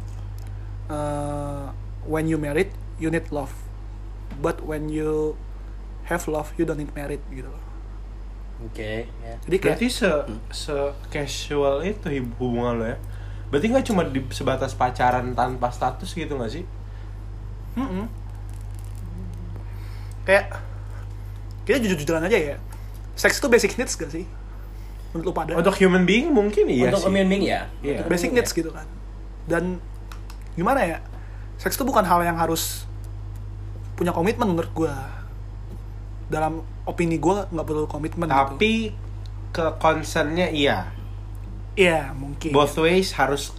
[0.87, 1.69] uh,
[2.07, 3.51] when you married you need love,
[4.41, 5.37] but when you
[6.09, 7.47] have love you don't need married gitu.
[7.47, 7.63] loh.
[8.61, 9.33] Oke, ya.
[9.45, 10.09] Jadi kayak Berarti se
[10.53, 10.75] se
[11.09, 12.05] casual itu
[12.37, 12.97] hubungan lo ya?
[13.49, 16.65] Berarti nggak cuma di sebatas pacaran tanpa status gitu nggak sih?
[17.71, 18.03] Mm-mm.
[20.21, 20.53] kayak
[21.65, 22.57] kita jujur-jujuran aja ya.
[23.17, 24.25] Seks itu basic needs gak sih?
[25.13, 25.51] Menurut lu pada?
[25.57, 27.07] Untuk human being mungkin iya Untuk sih.
[27.09, 27.65] human being ya.
[27.81, 28.85] Untuk basic needs gitu kan.
[29.49, 29.81] Dan
[30.53, 30.97] gimana ya?
[31.57, 32.85] Seks itu bukan hal yang harus
[34.01, 34.97] punya komitmen menurut gua.
[36.25, 38.33] Dalam opini gua nggak perlu komitmen gitu.
[38.57, 38.73] Tapi
[39.53, 40.89] ke concernnya iya.
[41.77, 42.49] Iya, mungkin.
[42.49, 43.53] Both ways harus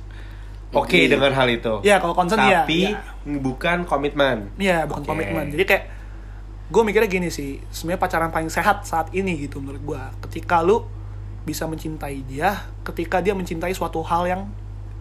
[0.75, 1.15] oke Iya.
[1.15, 1.79] dengan hal itu.
[1.87, 2.67] Iya, kalau concern iya.
[2.67, 3.39] Tapi Iya.
[3.39, 4.51] bukan komitmen.
[4.59, 5.11] Iya, bukan Oke.
[5.15, 5.47] komitmen.
[5.55, 5.85] Jadi kayak
[6.73, 10.03] gue mikirnya gini sih, sebenarnya pacaran paling sehat saat ini gitu menurut gue.
[10.27, 10.83] Ketika lu
[11.47, 14.43] bisa mencintai dia, ketika dia mencintai suatu hal yang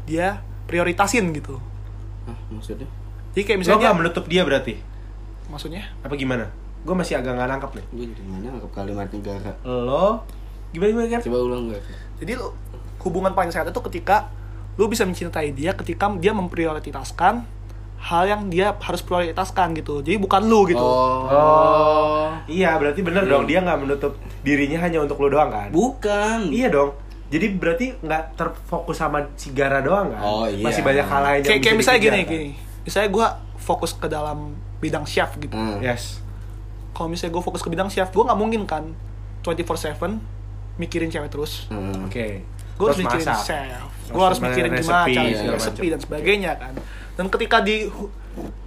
[0.06, 1.58] dia prioritasin gitu.
[2.30, 2.86] Ah, maksudnya?
[3.32, 4.91] Jadi kayak Lo misalnya, nggak menutup dia berarti?
[5.52, 6.48] Maksudnya, Apa gimana?
[6.82, 7.86] Gue masih agak nggak nangkep nih.
[7.94, 10.26] Gue jadi mana nangkep kalimat negara Lo
[10.72, 11.22] gimana gimana kan?
[11.28, 11.84] Coba ulang gak?
[12.24, 12.48] jadi lu,
[13.04, 14.32] hubungan paling sehat itu ketika
[14.80, 17.44] lu bisa mencintai dia, ketika dia memprioritaskan
[18.02, 20.02] hal yang dia harus prioritaskan gitu.
[20.02, 20.82] Jadi bukan lu gitu.
[20.82, 25.70] Oh, iya berarti bener dong dia nggak menutup dirinya hanya untuk lo doang kan?
[25.70, 26.98] Bukan Iya dong.
[27.32, 30.22] Jadi berarti nggak terfokus sama si Gara doang kan?
[30.24, 30.66] Oh, iya.
[30.66, 32.34] Masih banyak hal lain yang kayak kayak misalnya dikejar, gini, kan?
[32.34, 32.50] gini.
[32.82, 33.28] Misalnya gue
[33.62, 35.54] fokus ke dalam bidang chef gitu.
[35.54, 35.78] Hmm.
[35.80, 36.18] Yes.
[36.92, 38.84] kalau misalnya gue fokus ke bidang chef gue nggak mungkin kan
[39.40, 40.20] 24/7
[40.76, 42.04] mikirin cewek terus Hmm.
[42.04, 42.44] Oke.
[42.74, 43.46] gue harus mikirin masak.
[43.46, 46.74] chef Terus gue harus gimana mikirin gimana resepi, cara segala resepi dan sebagainya kan
[47.12, 47.86] dan ketika di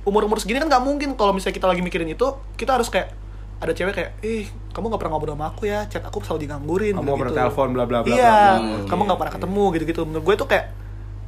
[0.05, 3.11] umur umur segini kan nggak mungkin kalau misalnya kita lagi mikirin itu kita harus kayak
[3.57, 6.95] ada cewek kayak ih kamu nggak pernah ngobrol sama aku ya chat aku selalu digangguin
[6.95, 8.89] Kamu gitu, bertelepon, bla, bla, bla, iya bla, bla.
[8.89, 10.67] kamu nggak pernah ketemu gitu gitu menurut gue itu kayak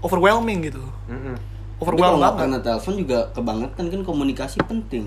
[0.01, 1.35] overwhelming gitu Mm-mm.
[1.35, 5.05] Tapi nggak banget pernah telepon juga kebangetan kan komunikasi penting.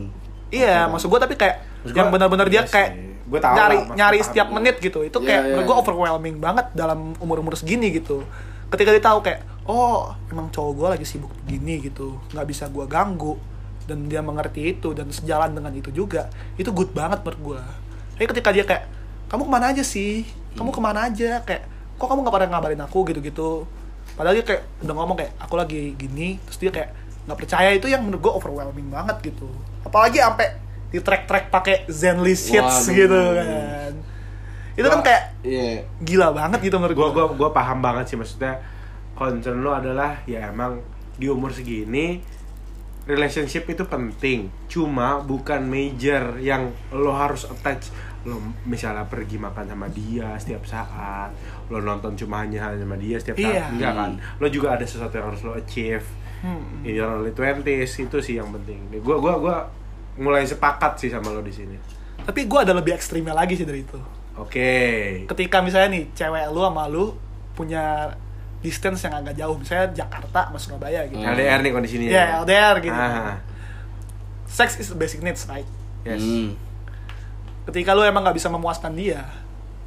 [0.49, 1.55] Iya, maksud gue tapi kayak
[1.85, 3.07] Maksud yang benar-benar dia iya kayak sih.
[3.29, 4.55] Gua tahu nyari lah, nyari setiap gua.
[4.57, 4.99] menit gitu.
[5.05, 5.81] Itu Iya, kayak iya, menurut gue iya.
[5.85, 8.25] overwhelming banget dalam umur-umur segini gitu.
[8.73, 12.85] Ketika dia tahu kayak oh emang cowok gue lagi sibuk begini gitu, nggak bisa gue
[12.89, 13.37] ganggu
[13.85, 17.61] dan dia mengerti itu dan sejalan dengan itu juga, itu good banget menurut gue.
[18.17, 18.85] Tapi ketika dia kayak
[19.29, 20.25] kamu ke mana aja sih?
[20.57, 21.41] Kamu ke mana aja?
[21.45, 21.69] Kayak
[22.01, 23.69] kok kamu nggak pernah ngabarin aku gitu-gitu.
[24.19, 26.91] Padahal dia kayak udah ngomong kayak aku lagi gini, terus dia kayak
[27.23, 29.47] nggak percaya itu yang menurut gue overwhelming banget gitu.
[29.81, 30.59] Apalagi sampai
[30.89, 32.97] di track-track pakai Zenly Sheets Waduh.
[32.97, 33.93] gitu kan.
[34.75, 35.87] Itu kan Gua- kayak Iya.
[35.99, 37.09] gila banget gitu menurut gue.
[37.13, 38.59] gua gua paham banget sih maksudnya
[39.13, 40.83] concern lo adalah ya emang
[41.15, 42.19] di umur segini
[43.03, 47.91] relationship itu penting cuma bukan major yang lo harus attach
[48.21, 51.31] lo misalnya pergi makan sama dia setiap saat
[51.67, 53.65] lo nonton cuma hanya sama dia setiap saat Iya.
[53.69, 56.03] enggak kan lo juga ada sesuatu yang harus lo achieve
[56.39, 56.83] Hmm.
[56.83, 59.55] in your early 20s itu sih yang penting gue gua gua
[60.15, 61.75] mulai sepakat sih sama lo di sini
[62.19, 63.99] Tapi gue ada lebih ekstrimnya lagi sih dari itu.
[64.35, 64.71] oke
[65.25, 67.11] Ketika misalnya nih cewek lu sama lu
[67.51, 68.15] punya
[68.59, 71.15] distance yang agak jauh, misalnya Jakarta sama Surabaya gitu.
[71.17, 71.27] Hmm.
[71.29, 72.91] LDR nih kondisinya Ya, LDR gitu.
[72.93, 73.35] Ah,
[74.45, 75.67] Sex is the basic needs, right?
[76.01, 76.55] yes Hmm.
[77.69, 79.21] Ketika lu emang nggak bisa memuaskan dia,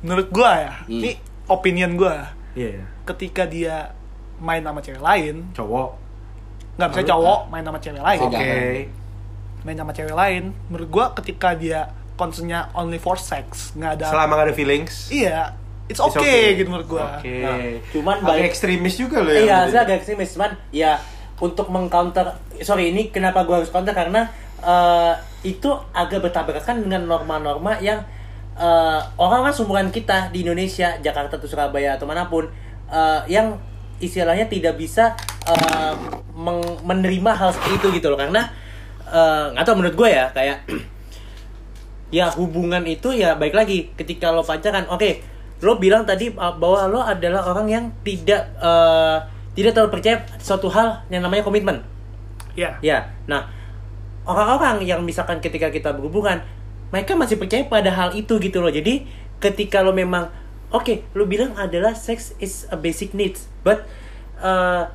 [0.00, 0.92] menurut gua ya, Hmm.
[0.94, 1.10] ini
[1.46, 2.30] opinion gua.
[2.52, 2.86] iya iya.
[3.04, 3.90] Ketika dia
[4.38, 5.90] main sama cewek lain, cowok
[6.72, 8.20] nggak bisa cowok main sama cewek lain.
[8.22, 8.32] Oke.
[8.32, 9.00] Jangan.
[9.62, 14.32] main sama cewek lain menurut gua ketika dia concernnya only for sex nggak ada Selama
[14.36, 15.06] gak ada feelings.
[15.08, 15.54] iya
[15.84, 16.46] it's It's okay, okay.
[16.56, 17.30] gitu menurut gua Oke.
[17.40, 17.58] Nah,
[17.88, 19.40] cuman Agak balik- ekstremis juga loh ya.
[19.40, 20.98] Iya, saya agak ekstremis, cuman ya
[21.38, 22.26] untuk mengcounter
[22.60, 24.26] sorry ini kenapa gua harus counter karena
[24.58, 25.12] eh,
[25.42, 28.02] itu agak bertabrakan dengan norma-norma yang
[28.54, 32.46] eh, orang-orang seumuran kita di Indonesia, Jakarta atau Surabaya atau mana pun
[32.90, 33.58] eh, yang
[34.02, 35.14] istilahnya tidak bisa
[36.34, 38.18] meng- menerima hal seperti itu gitu loh.
[38.18, 38.50] Karena
[39.06, 40.58] eh, nggak tahu menurut gue ya kayak
[42.18, 43.90] ya hubungan itu ya baik lagi.
[43.98, 45.32] Ketika lo pacaran oke
[45.62, 49.22] lo bilang tadi uh, bahwa lo adalah orang yang tidak uh,
[49.54, 51.86] tidak terlalu percaya suatu hal yang namanya komitmen.
[52.58, 52.76] Ya.
[52.82, 53.48] Ya nah
[54.28, 56.42] orang-orang yang misalkan ketika kita berhubungan
[56.92, 58.68] mereka masih percaya pada hal itu gitu loh.
[58.68, 59.08] Jadi
[59.42, 60.30] ketika lo memang
[60.72, 63.84] oke lo bilang adalah sex is a basic needs but
[64.40, 64.88] uh,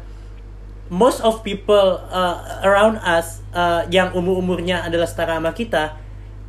[0.87, 5.99] most of people uh, around us uh, yang umur umurnya adalah setara sama kita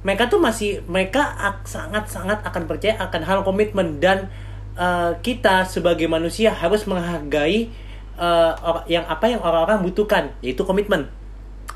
[0.06, 1.34] mereka tuh masih mereka
[1.66, 4.30] sangat sangat akan percaya akan hal komitmen dan
[4.78, 7.68] uh, kita sebagai manusia harus menghargai
[8.14, 11.10] uh, yang apa yang orang-orang butuhkan yaitu komitmen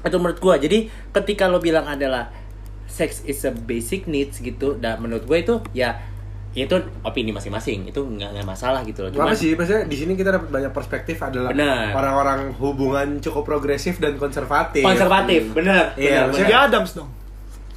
[0.02, 2.30] itu menurut gua jadi ketika lo bilang adalah
[2.86, 5.96] sex is a basic needs gitu dan menurut gua itu ya
[6.52, 9.56] itu opini masing-masing itu nggak nggak masalah gitu loh Apa sih?
[9.56, 11.96] Maksudnya di sini kita dapat banyak perspektif adalah Benar.
[11.96, 14.84] orang-orang hubungan cukup progresif dan konservatif.
[14.84, 16.68] konservatif bener Iya, bener, bener.
[16.68, 17.08] Adams dong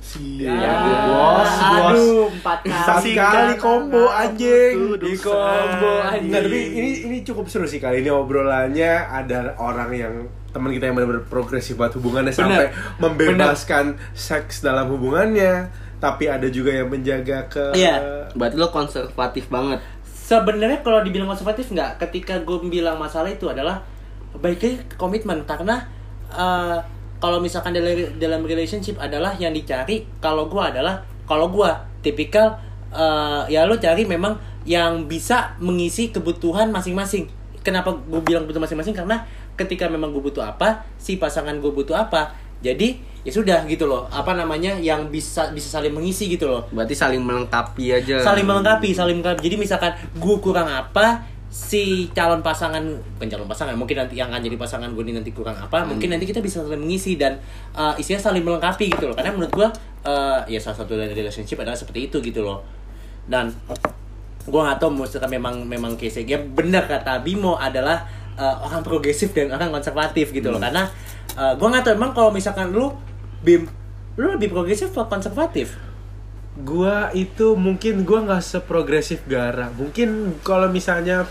[0.06, 0.76] si Ya,
[1.08, 1.96] bos, bos.
[1.96, 3.12] aduh, empat kali.
[3.16, 6.30] kali combo anjing Di combo anjing.
[6.30, 10.14] Nah, tapi ini ini cukup seru sih kali ini obrolannya ada orang yang
[10.56, 12.40] teman kita yang benar-benar progresif buat hubungannya Bener.
[12.40, 12.66] sampai
[13.04, 15.68] membebaskan seks dalam hubungannya,
[16.00, 18.32] tapi ada juga yang menjaga ke Iya.
[18.32, 19.84] Berarti lo konservatif banget.
[20.08, 23.86] sebenarnya kalau dibilang konservatif nggak ketika gue bilang masalah itu adalah
[24.34, 25.86] baiknya komitmen karena
[26.34, 26.82] eh,
[27.22, 31.70] kalau misalkan dalam dalam relationship adalah yang dicari kalau gue adalah kalau gue
[32.02, 32.58] tipikal
[32.90, 34.34] eh, ya lo cari memang
[34.66, 37.30] yang bisa mengisi kebutuhan masing-masing
[37.62, 39.22] kenapa gue bilang butuh masing-masing karena
[39.56, 44.06] ketika memang gue butuh apa si pasangan gue butuh apa jadi ya sudah gitu loh.
[44.10, 46.66] Apa namanya yang bisa bisa saling mengisi gitu loh.
[46.70, 48.22] Berarti saling melengkapi aja.
[48.22, 49.42] saling melengkapi saling melengkapi.
[49.50, 52.84] Jadi misalkan gue kurang apa si calon pasangan
[53.16, 56.12] bukan calon pasangan mungkin nanti yang akan jadi pasangan gue ini nanti kurang apa mungkin
[56.12, 57.40] nanti kita bisa saling mengisi dan
[57.72, 59.16] uh, istilah saling melengkapi gitu loh.
[59.18, 59.68] Karena menurut gue
[60.06, 62.62] uh, ya salah satu dari relationship adalah seperti itu gitu loh.
[63.26, 63.50] Dan
[64.46, 68.06] gue nggak tahu misalkan memang memang case ya benar kata Bimo adalah
[68.36, 70.88] uh, orang progresif dan orang konservatif gitu loh karena
[71.36, 72.92] uh, gue nggak tahu emang kalau misalkan lu
[73.42, 73.68] Bim
[74.16, 75.76] lu lebih progresif atau konservatif
[76.56, 79.68] Gua itu mungkin gua nggak seprogresif Gara.
[79.76, 81.28] Mungkin kalau misalnya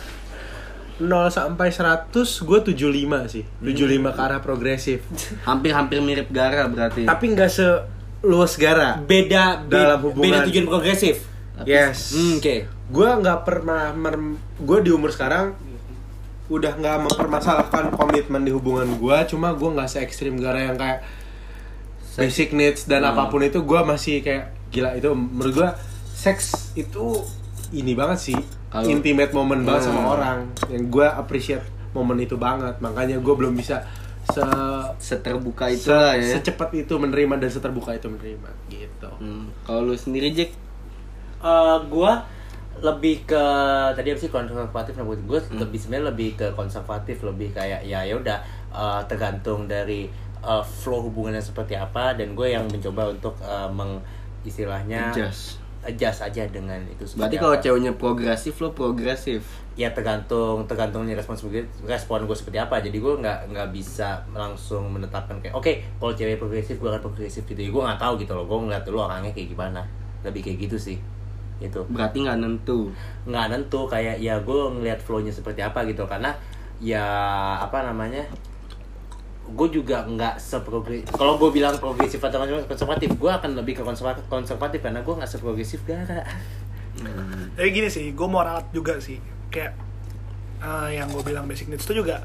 [1.00, 2.12] 0 sampai 100
[2.44, 3.44] gue 75 sih.
[3.64, 5.00] 75 ke arah progresif.
[5.48, 7.09] Hampir-hampir mirip Gara berarti.
[7.09, 9.00] Tapi nggak seluas Gara.
[9.00, 10.28] beda be- Dalam hubungan.
[10.28, 11.24] beda tujuan progresif
[11.64, 12.12] Yes.
[12.12, 12.57] Hmm, oke
[12.90, 13.94] Gue nggak pernah
[14.61, 15.55] gue di umur sekarang
[16.47, 19.16] udah nggak mempermasalahkan komitmen di hubungan gue.
[19.26, 21.01] Cuma gue nggak se ekstrim Gara yang kayak
[22.14, 23.11] basic needs dan Hmm.
[23.11, 25.68] apa pun itu gue masih kayak gila itu menurut gue
[26.14, 27.18] seks itu
[27.70, 28.38] ini banget sih
[28.84, 30.12] intimate moment banget sama Hmm.
[30.12, 30.38] orang
[30.68, 33.82] yang gue appreciate momen itu banget makanya gue belum bisa
[34.24, 34.42] se
[34.97, 36.38] Seterbuka se- itu lah ya.
[36.38, 39.51] secepat itu menerima dan seterbuka itu menerima gitu Hmm.
[39.61, 40.51] Kalau lu sendiri Jack,
[41.36, 42.24] Eh, gua
[42.80, 43.44] lebih ke
[43.92, 44.92] tadi apa sih konservatif?
[44.94, 45.60] Nah, gue Hmm.
[45.60, 48.38] lebih sebenarnya lebih ke konservatif lebih kayak ya ya udah
[48.70, 50.10] eh, tergantung dari
[50.40, 52.14] eh, flow hubungannya seperti apa.
[52.14, 54.02] Dan gue yang mencoba untuk eh, meng
[54.42, 55.56] istilahnya Adjust.
[55.80, 59.40] adjust aja dengan itu seperti berarti kalau ceweknya progresif lo progresif.
[59.74, 62.78] ya tergantung tergantung nih respon sebagai respon gue seperti apa.
[62.78, 67.42] Jadi gue nggak nggak bisa langsung menetapkan kayak oke kalau cewek progresif gue akan progresif
[67.44, 67.58] gitu.
[67.58, 68.44] Gue nggak tahu gitu loh.
[68.44, 69.80] Gue ngeliat dulu orangnya kayak gimana.
[70.22, 70.96] Lebih kayak gitu sih
[71.64, 72.92] itu Berarti nggak nentu.
[73.24, 76.04] nggak nentu kayak ya gue ngeliat flownya seperti apa gitu.
[76.04, 76.36] Karena
[76.78, 77.04] ya
[77.58, 78.24] apa namanya
[79.44, 84.24] gue juga nggak seprogresif kalau gue bilang progresif atau konservatif gue akan lebih ke konservatif
[84.26, 86.24] konservatif karena gue nggak seprogresif gara
[87.54, 89.18] Jadi gini sih, gue mau ralat juga sih.
[89.50, 89.74] Kayak
[90.58, 92.22] eh, yang gue bilang basic needs itu juga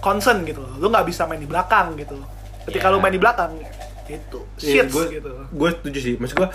[0.00, 0.72] concern gitu loh.
[0.76, 2.16] Lu nggak bisa main di belakang gitu.
[2.64, 2.92] Ketika Ya.
[2.92, 3.60] lu main di belakang,
[4.06, 5.30] itu Iya, shit gue gitu.
[5.46, 6.14] gue setuju sih.
[6.16, 6.48] Maksud gue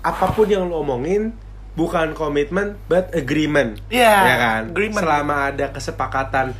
[0.00, 1.32] apa pun yang lo omongin
[1.72, 5.00] bukan komitmen but agreement Iya, ya kan agreement.
[5.00, 6.52] selama ada kesepakatan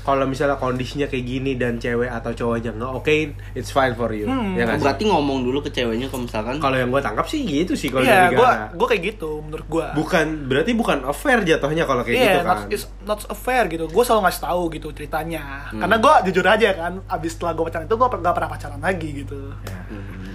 [0.00, 4.24] kalau misalnya kondisinya kayak gini dan cewek atau cowoknya nggak okein it's fine for you
[4.24, 4.56] Hmm.
[4.56, 4.80] ya sih?
[4.80, 8.08] Berarti ngomong dulu ke ceweknya kalau misalkan kalau yang gue tangkap sih gitu sih kalau
[8.08, 9.84] Iya, dari gue gue kayak gitu menurut gue.
[9.94, 13.84] bukan berarti bukan affair jatuhnya kalau kayak Iya, gitu not, kan it's not affair gitu.
[13.86, 15.44] Gue selalu ngasih tahu gitu ceritanya.
[15.68, 15.80] Hmm.
[15.82, 19.08] Karena gue jujur aja kan, abis setelah gue pacaran itu gue gak pernah pacaran lagi
[19.18, 19.40] gitu.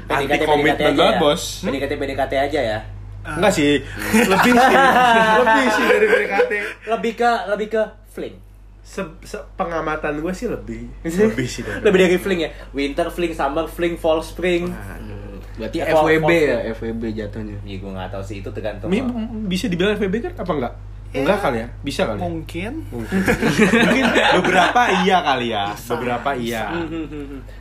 [0.05, 1.17] anti PDKT komitmen aja banget ya.
[1.17, 2.79] bos PDKT PDKT aja ya.
[3.25, 3.79] Enggak sih.
[4.21, 4.75] Lebih sih.
[5.39, 6.51] Lebih sih dari PDKT
[6.87, 8.35] Lebih ke lebih ke fling.
[8.83, 10.91] se, se- pengamatan gue sih lebih.
[11.23, 12.49] Lebih sih dari Lebih dari fling ya.
[12.69, 14.67] Winter fling, summer fling, fall spring.
[15.53, 17.57] berarti Ya, FWB kalau- ya, FWB jatuhnya.
[17.61, 18.87] Iya, gue nggak tahu sih itu tergantung.
[18.87, 19.05] Mi-
[19.45, 20.73] bisa dibilang FBB kan apa enggak?
[21.13, 21.67] Enggak kali ya?
[21.79, 22.23] Bisa kali ya?
[22.25, 22.71] Mungkin.
[22.89, 23.19] mungkin.
[24.35, 25.63] Beberapa iya kali ya.
[25.71, 26.63] Beberapa iya.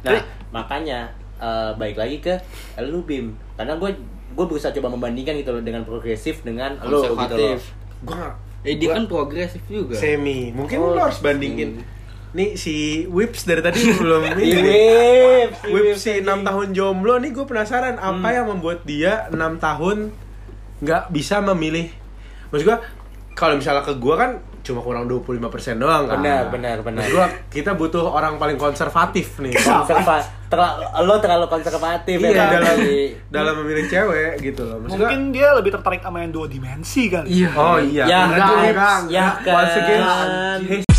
[0.02, 0.12] Nah,
[0.50, 1.06] makanya
[1.36, 2.34] eh, baik lagi ke
[2.80, 3.36] lu Bim.
[3.54, 3.90] Karena gue
[4.32, 7.58] gue berusaha coba membandingkan gitu loh dengan progresif dengan lo gitu loh.
[8.02, 8.16] Gue
[8.62, 9.94] Eh dia gua kan progresif juga.
[9.94, 10.50] semi.
[10.50, 11.82] Mungkin Oh, lo harus bandingin.
[12.32, 14.44] nih si Whips dari tadi belum ini.
[14.48, 14.62] Nih.
[14.62, 20.14] Wip, Whips si 6 tahun jomblo nih gue penasaran apa yang membuat dia 6 tahun
[20.78, 21.90] nggak bisa memilih?
[22.48, 22.78] Maksud gue
[23.32, 25.42] kalau misalnya ke gue kan cuma kurang 25%
[25.76, 27.02] doang kan Benar, benar, benar.
[27.06, 32.76] Gua, kita butuh orang paling konservatif nih Konserva, terlalu, lo terlalu konservatif iya ya dalam
[33.28, 37.02] dalam memilih cewek gitu loh Maksud gua- Mungkin dia lebih tertarik sama yang dua dimensi
[37.06, 37.26] kali.
[37.28, 37.50] Iya.
[37.52, 39.52] oh iya Ya, enggak kan, ya enggak.
[39.52, 40.91] once again kan.